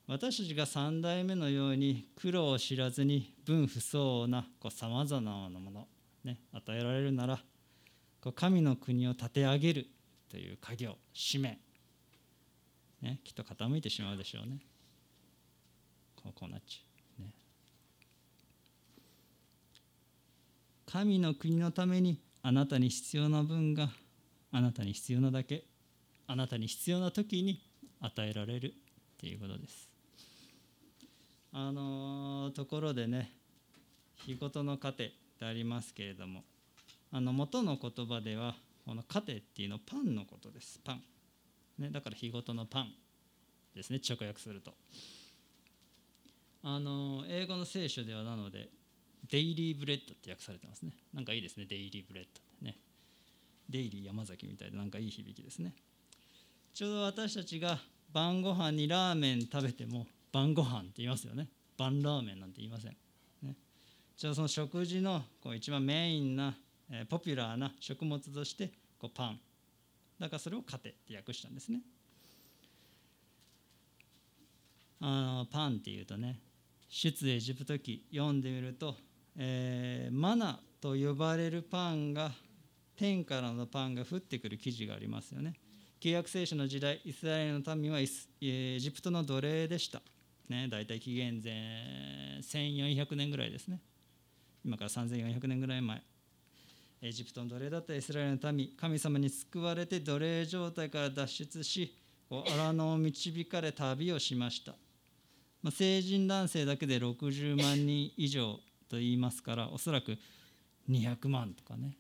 [0.07, 5.89] 私たちが三代目のように苦労を知らずに分不相応なさまざまなもの、
[6.23, 7.41] ね、与えられるなら
[8.33, 9.87] 神の国を立て上げる
[10.31, 11.59] という家業使命、
[13.03, 14.59] ね、きっと傾いてしまうでしょうね。
[16.35, 17.23] こうなっちゃう。
[17.23, 17.31] ね。
[20.87, 23.91] 神の国のためにあなたに必要な分が
[24.53, 25.65] あなたに必要なだけ
[26.27, 27.61] あなたに必要な時に
[28.01, 28.73] 与えられるっ
[29.19, 29.89] ていうことです。
[31.53, 33.31] あのところでね
[34.17, 36.43] 日ごとの糧でありますけれども
[37.15, 40.81] あの元の言葉ではこの糧っていうのはパンのことです。
[40.83, 41.03] パン、
[41.79, 42.93] ね、だから日ごとのパン
[43.73, 44.01] ですね。
[44.05, 44.75] 直訳すると。
[46.65, 48.69] あの英語の聖書ではなので
[49.31, 50.91] daily bread って訳されてますね。
[51.13, 51.67] なんかいいですね。
[51.69, 52.79] daily bread ね。
[53.71, 55.73] デイリー山崎みたいでなんかいい響きですね。
[56.75, 57.79] ちょうど私たちが
[58.13, 61.47] 晩ご飯にラーメン食べても晩ご飯って言いますよね。
[61.79, 62.97] 晩ラーメンなんて言いません、
[63.43, 63.55] ね、
[64.17, 66.57] ちょうどその食事のこう一番メインな、
[67.09, 69.41] ポピュラーな食物としてこうパン。
[70.19, 71.81] だからそれを糧って訳したんですね。
[75.01, 76.41] あのパンっていうとね
[76.89, 78.97] 出エジプト記読んでみると、
[79.37, 82.31] えー、マナと呼ばれるパンが
[82.97, 85.55] 天からのパンが降ってくる記事がありますよね。
[86.01, 88.07] 旧約聖書の時代イスラエルの民はエ
[88.79, 90.03] ジプトの奴隷でした、
[90.49, 93.81] ね、大体紀元前1400年ぐらいですね。
[94.65, 96.03] 今から3400年ぐらい前。
[97.07, 101.95] エジプトの奴隷だったイスラエルの民神様に救われて奴隷状態から脱出し
[102.31, 104.73] 荒野を導かれ旅をしました、
[105.63, 110.17] まあ、成人男性だけで60万人以上と言いますからおそらく
[110.89, 111.99] 200万とかね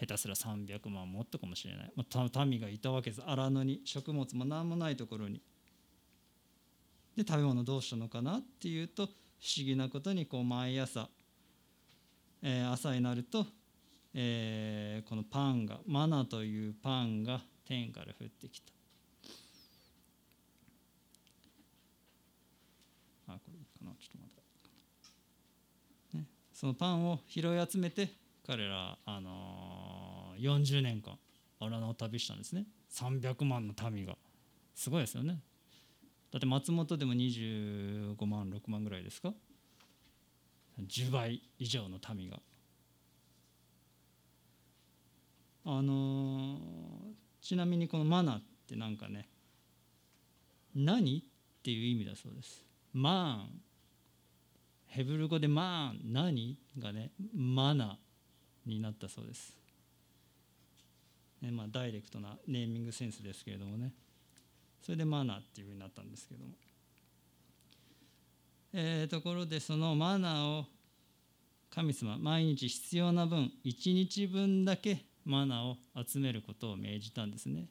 [0.00, 3.22] 下手すら300万もっとかもしれない、まあ、民がいたわけです。
[3.24, 5.40] 荒野に食物も何もないところに。
[7.16, 9.08] で食べ物どうしたのかなっていうと不
[9.56, 11.08] 思議なことにこう毎朝、
[12.42, 13.46] えー、朝になると、
[14.14, 18.72] えー、このパンがマナというパンが天から降ってきた。
[23.26, 23.90] あこれいいかな。
[23.98, 28.08] ちょっと待って、ね、そのパンを拾い集めて
[28.46, 31.18] 彼ら、あのー、40年間
[31.58, 32.66] 荒野を旅したんですね。
[32.92, 34.16] 300万の民が。
[34.74, 35.40] すごいですよね。
[36.30, 39.32] だって松本でも25万6万ぐらいですか。
[40.80, 42.40] 10倍以上の民が。
[45.64, 46.58] あの、
[47.40, 49.28] ちなみにこのマナってなんかね
[50.74, 52.64] 何っていう意味だそうです。
[52.92, 53.60] マーン。
[54.86, 56.12] ヘブル語でマーン。
[56.12, 57.98] 何がねマナ
[58.66, 59.56] になったそうです。
[61.40, 63.92] ねまあ、ダイレクトなネーミングセンスですけれどもね。
[64.82, 66.50] それでマナっていうふうになったんですけども、
[68.74, 70.66] えー、ところでそのマナーを
[71.70, 77.68] 神様毎日必要な分1日分だけマナーを集めることを命じたんですね。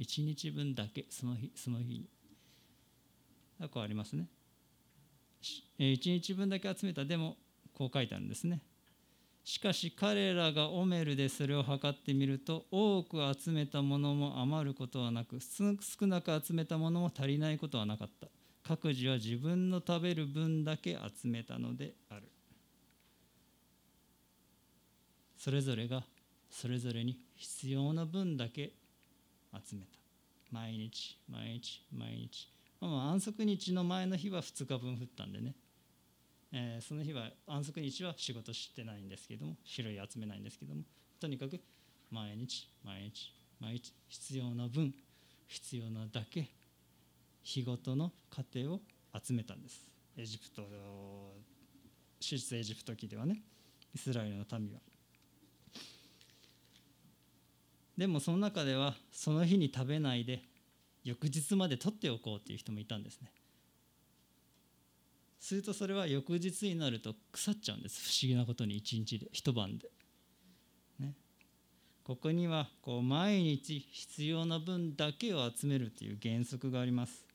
[0.00, 2.08] 1日分だけその日その日に。
[3.70, 4.26] こうありますね。
[5.78, 7.04] 1日分だけ集めた。
[7.04, 7.36] でも
[7.72, 8.60] こう書いてあるんですね。
[9.44, 18.28] しかし彼らがオメルでそれを測ってみると多く集めたものも余ることはなく少なく集めたものも足りないことはなかった。
[18.62, 22.22] 各自は自分の食べる分だけ集めたのである。
[25.36, 26.04] それぞれが
[26.52, 28.74] それぞれに必要な分だけ
[29.54, 29.98] 集めた。
[30.52, 32.48] 毎日毎日毎日、
[32.78, 35.54] まあ、安息日の前の日は2日分降ったんでね。
[36.52, 40.82] えー、その日は安息日は仕事してないんですけども種類集めないんですけども
[41.18, 41.58] とにかく
[42.10, 44.92] 毎日毎日毎日必要な分
[45.48, 46.50] 必要なだけ
[47.42, 48.80] 日ごとの糧を
[49.18, 49.86] 集めたんです。
[50.18, 50.62] エジプト
[52.20, 53.40] 手術エジプト記ではね。
[53.94, 54.91] イスラエルの民は。
[57.96, 60.42] でもその中ではその日に食べないで
[61.04, 63.30] 翌日まで取っておこうっていう人もいたんですね
[65.40, 69.90] するとそれは翌日になると腐っちゃうんです不思議なことに一日で一晩で。
[71.00, 71.14] ね、
[72.04, 77.26] ここにはこう毎日必要な分だけを集めるという原則があります。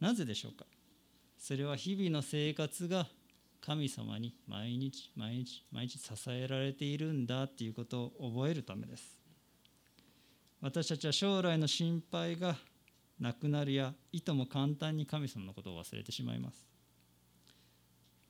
[0.00, 0.66] なぜでしょうか？
[1.38, 3.06] それは日々の生活が
[3.62, 9.21] 神様に毎日毎日毎日支えられているんだっていうことを覚えるためです。
[10.62, 12.56] 私たちは将来の心配が
[13.18, 16.64] なくなるやいとも簡単に神様のことを忘れてしまいます。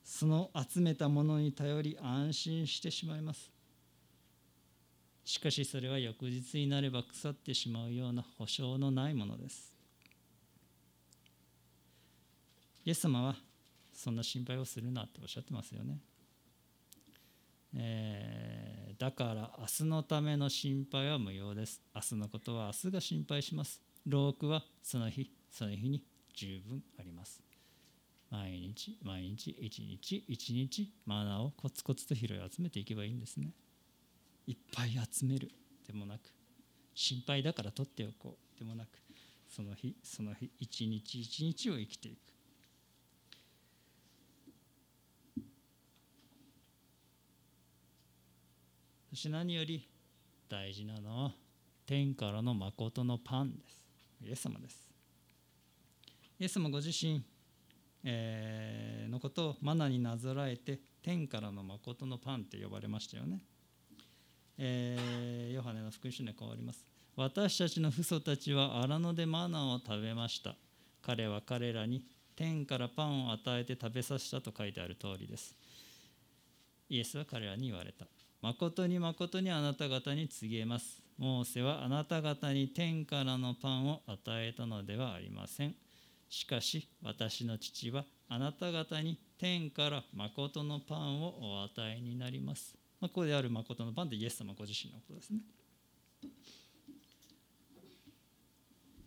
[0.03, 3.51] その集めたものに頼り安心してしまいます。
[5.23, 9.73] しかしそれは翌日になれば腐ってしまうような保証のないものです。
[12.83, 13.35] イエス様は
[13.93, 15.99] そんな心配をするなっておっしゃってますよね、
[17.75, 21.81] えー、だから明日のための心配は無用です。
[21.95, 23.81] 明日のことは明日が心配します。
[24.05, 26.03] 労苦はその日その日に
[26.35, 27.41] 十分あります。
[28.29, 33.51] 毎日毎日一日一日マナーをコツコツと拾い集めていけばいいんですね。
[34.47, 35.51] いっぱい集める。
[35.87, 36.21] でもなく
[36.93, 38.59] 心配だから取っておこう。
[38.59, 38.89] でもなく
[39.49, 42.32] その日その日一日一日を生きていく。
[49.13, 49.87] そして何より
[50.49, 51.31] 大事なのは
[51.85, 53.85] 天からの誠のパンです。
[54.23, 54.89] イエス様です。
[56.39, 57.23] イエス様ご自身、
[58.03, 63.39] えーのことをマナになぞらえて天からの誠のパンって呼ばれましたよね、
[64.57, 66.83] えーヨハネの福音書に変わります。
[67.15, 70.55] 私たちの父祖たちは荒野でマナを食べました。
[71.03, 72.03] 彼は彼らに
[72.35, 75.55] 天からパンを与えて食べさせたと書いてある通りです。
[76.89, 78.07] イエスは彼らに言われた。
[78.43, 81.01] 誠に誠にあなた方に告げます。
[81.17, 85.73] モーセはあなた方に天からのパンを与えたのではありません。
[86.27, 95.39] しかし私の父はあなた方に天から誠のパンをお与えになります、まあ、ここである誠のパンってイエス様ご自身のことですね。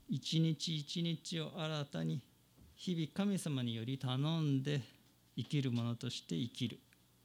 [0.08, 2.22] 一日一日を新たに
[2.74, 4.80] 日々神様により頼んで
[5.36, 6.78] 生きる者として生きる。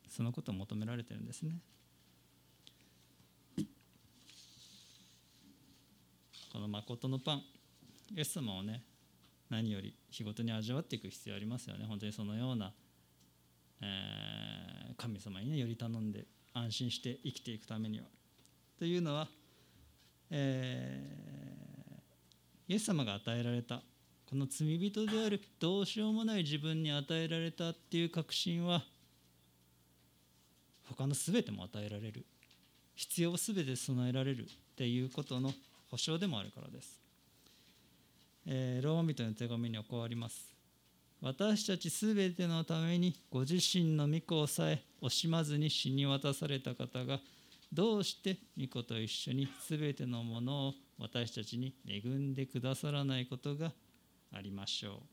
[0.09, 1.53] そのことを求められてるんですね。
[6.51, 7.43] この誠のパン
[8.15, 8.83] イエス様をね
[9.49, 11.85] 何より日ごとに味わっていく必要ありますよね。
[11.85, 12.73] 本当にそのような、
[13.81, 14.61] えー
[14.97, 18.05] 神様にねより頼んで安心して生きていくためには。
[18.77, 19.27] というのは、
[20.29, 23.81] えーイエス様が与えられた
[24.29, 28.83] この罪人であるどうしようもない自分に与えられたっていう確信は
[30.87, 32.25] 他の全ても与えられる。
[32.95, 35.51] 必要を全て備えられるっていうことの
[35.91, 36.99] 保証でもあるからです、
[38.47, 40.49] えーローマ人の手紙にはこあります。
[41.21, 47.19] 私たち全てのためにご自身の御子をさえ惜しまずに死に渡された方が
[47.71, 53.71] どうして御子と一緒に全てのものを私たちに恵んでくださらないことが
[54.33, 55.03] ありましょ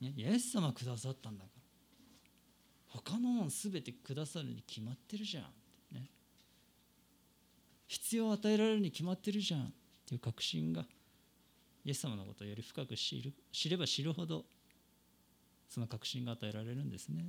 [0.00, 1.64] う、ね、イエス様くださったんだから。
[3.02, 5.44] 他のもん全てくださるに決まってるじゃん、
[7.94, 9.64] 必要を与えられるに決まってるじゃんっ
[10.06, 10.84] ていう確信が
[11.84, 14.44] イエス様のことをより深く知る知れば知るほど
[15.68, 17.24] その確信が与えられるんですね。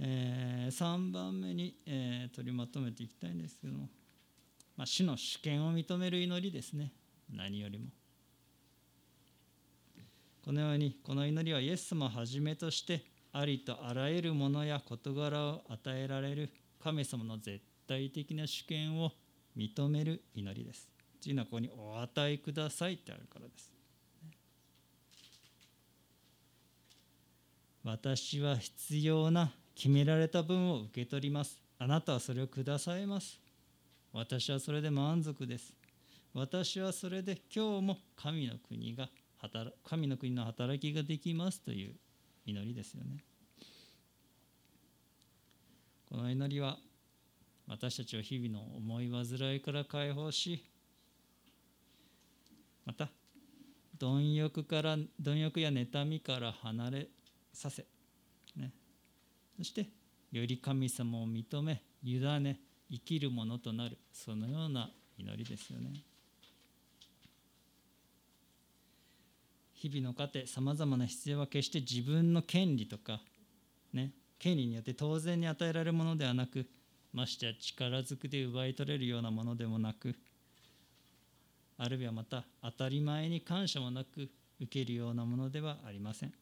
[0.00, 3.88] えー、3番目に、えー取りまとめていきたいんですけども、
[4.76, 6.92] まあ、主の主権を認める祈りですね
[7.34, 7.86] 何よりも
[10.44, 16.50] このようにこの祈りはイエス様をはじめとしてありとあらゆるものや事柄を与えられる
[16.82, 19.12] 神様の絶対的な主権を
[19.56, 20.88] 認める祈りです。
[21.22, 23.72] というのはここに「お与えください」ってあるからです。
[27.82, 31.60] 私は必要な決められた分を受け取ります。
[31.78, 33.40] あなたはそれをくださいます。
[34.12, 35.72] 私はそれで満足です。
[36.34, 39.08] 私はそれで今日も神の国が
[39.84, 41.94] 神の国の働きができますという
[42.48, 43.22] 祈りですよね。
[46.08, 46.78] この祈りは
[47.66, 50.64] 私たちを日々の思い煩いから解放し
[52.86, 53.10] また
[53.98, 57.08] 貪欲から貪欲や妬みから離れ
[57.52, 57.84] させ、
[58.56, 58.72] ね、
[59.58, 59.86] そして
[60.32, 62.58] より神様を認め委ね
[62.90, 64.88] 生きるものとなるそのような
[65.18, 65.90] 祈りですよね。
[69.80, 73.20] 日々の糧さまざまな必要は決して自分の権利とか
[73.92, 76.66] ね権利によって当然に与えられるものではなく
[77.12, 80.14] ましてや力ずくで奪い取れるようなものでもなく
[81.78, 84.28] あるいはまた当たり前に感謝もなく
[84.60, 86.32] 受けるようなものではありません。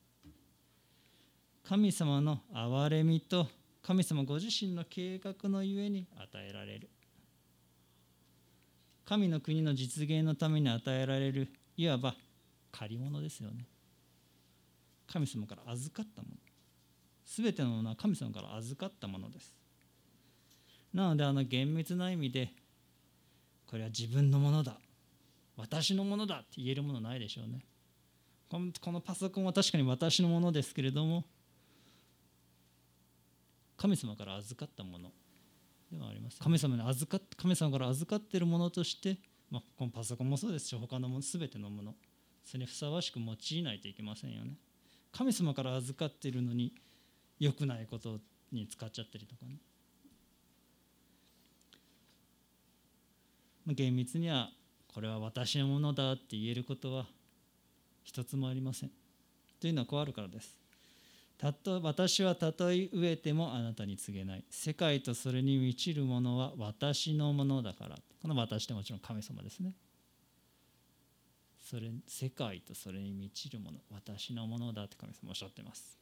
[1.68, 3.46] 神様の憐れみと
[3.82, 6.88] 神様ご自身の計画のゆえに与えられる。
[9.04, 12.14] 神の国の実現のために与えられるいわば
[12.78, 13.64] 借り物ですよね。
[15.06, 16.36] 神様から預かったもの。
[17.24, 19.54] 全てのものは神様から預かったものです。
[20.92, 22.52] なのであの厳密な意味で
[23.66, 24.78] これは自分のものだ。
[25.56, 27.64] 私のものだって言えるものないでしょうね。
[28.48, 31.24] このこのパソコンは確かに私のものですけれども
[33.76, 35.10] 神様から預かったもの。
[35.90, 36.38] ではあります。
[36.40, 39.18] 神様に預か神様から預かっているものとして、
[39.50, 41.94] まあ、このパソコンもそうですし他のもの全てのもの。
[42.46, 44.54] それにふさわしく用いないといけませんよね。
[45.10, 46.72] 神様から預かっているのに
[47.40, 48.20] 良くないこと
[48.52, 49.56] に使っちゃったりとかね。
[53.66, 54.50] ま厳密には
[54.86, 57.06] これは私のものだって言えることは
[58.04, 58.90] 一つもありません。
[59.60, 60.56] というのはこうあるからです。
[61.38, 64.44] たと私はたとえ飢えてもあなたに告げない。
[64.48, 67.98] 世界とそれに満ちるものは私のものだから。
[68.22, 69.72] この私ってもちろん神様ですね。
[71.68, 75.98] それ世界とそれに満ちるもの私のものだって神様おっしゃってます。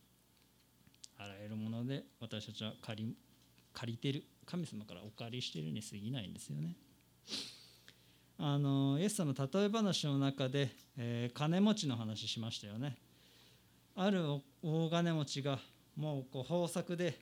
[1.16, 3.16] あらゆるもので私たちは借り
[3.72, 6.76] 借りてる神様からお借りしてるに過ぎないんですよね。
[8.36, 12.96] あのイエス様の例え話の中で、えー、金持ちの話しましたよね。
[13.96, 14.22] ある
[14.62, 15.58] 大金持ちが
[15.96, 17.18] もうこう豊作で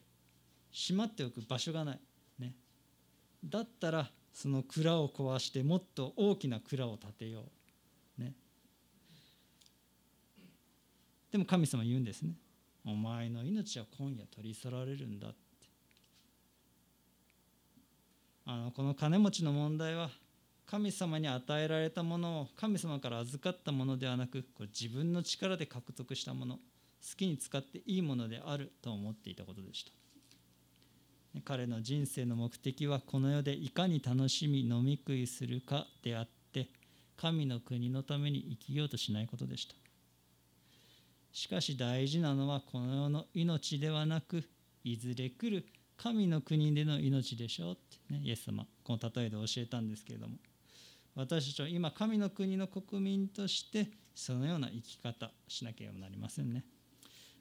[0.70, 2.00] しまっておく場所がない、
[2.38, 2.54] ね、
[3.44, 7.42] だったらその蔵を壊してもっと大きな蔵を建てよ
[8.18, 8.32] う、ね、
[11.32, 12.34] でも神様言うんですね。
[12.84, 15.36] お前の命は今夜取り去られるんだって。
[18.44, 20.10] あのこの金持ちの問題は
[20.66, 26.60] 神様に与えられたものを神様から預かったものではなくこれ自分の力で獲得したもの好
[27.16, 29.92] きに使っていいものであると思っていたことでした。
[31.44, 36.68] 彼の人生の目的はこの世でいかに楽しみ飲み食いするかであって
[37.16, 39.81] 神の国のために生きようとしないことでした。
[41.32, 44.44] しかし大事なのはこの世の命ではなく
[44.84, 45.66] いずれ来る
[45.96, 50.36] 神の国での命でしょうって、ね、イエス様この例えで教えたんですけれども。
[51.14, 56.64] 私たちは今神の国の国民としてそのような生き方しなければなりませんね。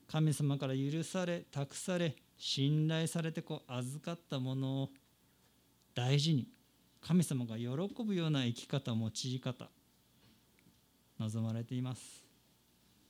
[0.07, 4.89] 神様から許され託され信頼されてこう預かったものを
[5.95, 6.47] 大事に
[7.01, 7.67] 神様が喜
[8.03, 9.69] ぶような生き方用い方
[11.19, 12.30] 望まれています。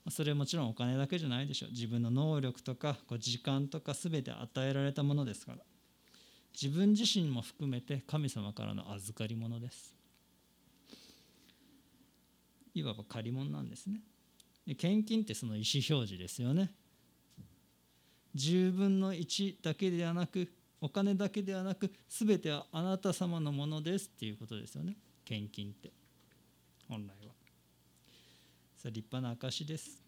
[0.10, 1.72] それはもちろんお金だけじゃないでしょう。
[1.72, 5.60] 自分の能力とかこう時間とか全て与えられたものですから。
[6.60, 9.94] 自分自身も含めて神様からの預かり物です。
[12.74, 14.02] いわば借り物なんですね。
[14.78, 16.72] 献金ってその意思表示ですよね。
[18.36, 24.98] 10分の1だけではなくお金だけではなく全てはあなた様のものですっていうことですよね。
[25.26, 25.92] 献金って。
[26.88, 27.21] 本来
[28.82, 30.02] それ立派な証です。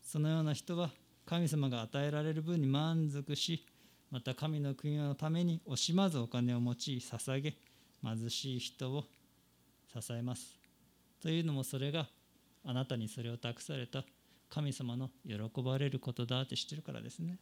[0.00, 0.90] そのような人は
[1.26, 3.66] 神様が与えられる分に満足し
[4.12, 7.56] また神の国のために惜しまずお金を用い捧げ
[8.04, 9.02] 貧しい人を
[9.92, 10.56] 支えます。
[11.20, 12.06] というのもそれが
[12.64, 14.04] あなたにそれを託された
[14.48, 17.36] 神様の喜ばれることだって知ってるからですね。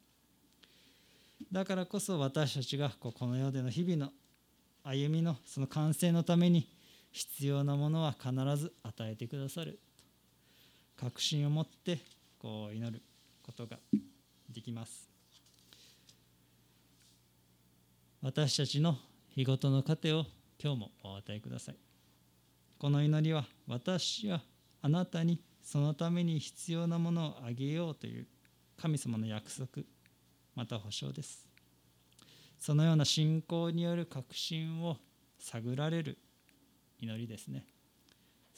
[1.53, 4.11] だからこそ私たちがこの世での日々の
[4.83, 6.67] 歩みのその完成のために
[7.13, 9.79] 必要なものは必ず与えてくださる。
[10.97, 11.99] 確信を持って
[12.39, 13.03] こう祈る
[13.43, 13.79] ことが
[14.51, 15.09] できます。
[18.23, 18.97] 私たちの
[19.29, 20.25] 日ごとの糧を
[20.63, 21.77] 今日もお与えください。
[22.79, 24.41] この祈りは私は
[24.83, 28.27] あなたにそのために必要なものをあげようという
[28.77, 29.85] 神様の約束
[30.55, 31.47] また保証です。
[32.59, 34.97] そのような信仰による確信を
[35.39, 36.19] 探られる
[36.99, 37.67] 祈りですね。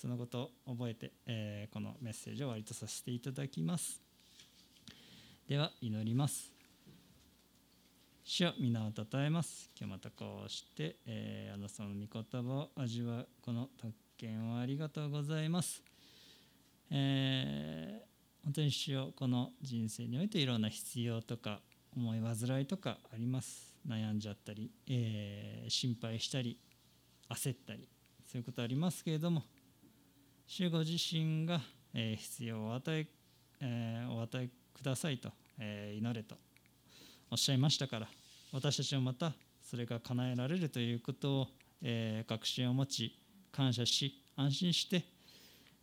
[0.01, 4.01] そのことを覚えて、えー、このメッセージを終わりとさせていただきます。
[5.49, 6.53] では祈ります。
[8.23, 9.69] 主よ皆をたたえます。
[9.77, 15.83] 今日またこうして、えー、あなたの御言葉を味わうこの特権をありがとうございます。
[16.93, 21.61] えー、本当に主よこの人生においていろんな必要とか
[21.97, 23.75] 思い煩いとかあります。
[23.85, 26.57] 悩んじゃったり、えー、心配したり
[27.29, 27.89] 焦ったり
[28.31, 29.43] そういうことありますけれども
[30.51, 31.61] 主ご自身が、
[31.93, 33.07] 必要を与え
[33.61, 36.37] え、お与えくださいと、え、祈れと
[37.31, 38.09] おっしゃいましたから
[38.51, 41.49] 私たちもまたそれが叶えられるということを、
[41.83, 43.19] え、確信を持ち
[43.53, 45.05] 感謝し安心して、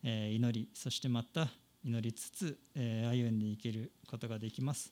[0.01, 1.47] え祈りそしてまた
[1.83, 4.91] 祈りつつ、え歩んでいけることができます。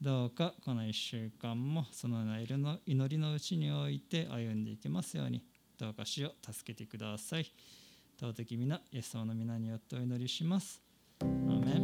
[0.00, 2.40] どうかこの1週間もそのような
[2.86, 5.44] 祈りのうちにおいて歩んでいけますように
[5.78, 7.46] どうか主を助けてください。
[8.22, 10.80] 尊き皆イエス様の皆によってお祈りします。
[11.22, 11.82] アメン。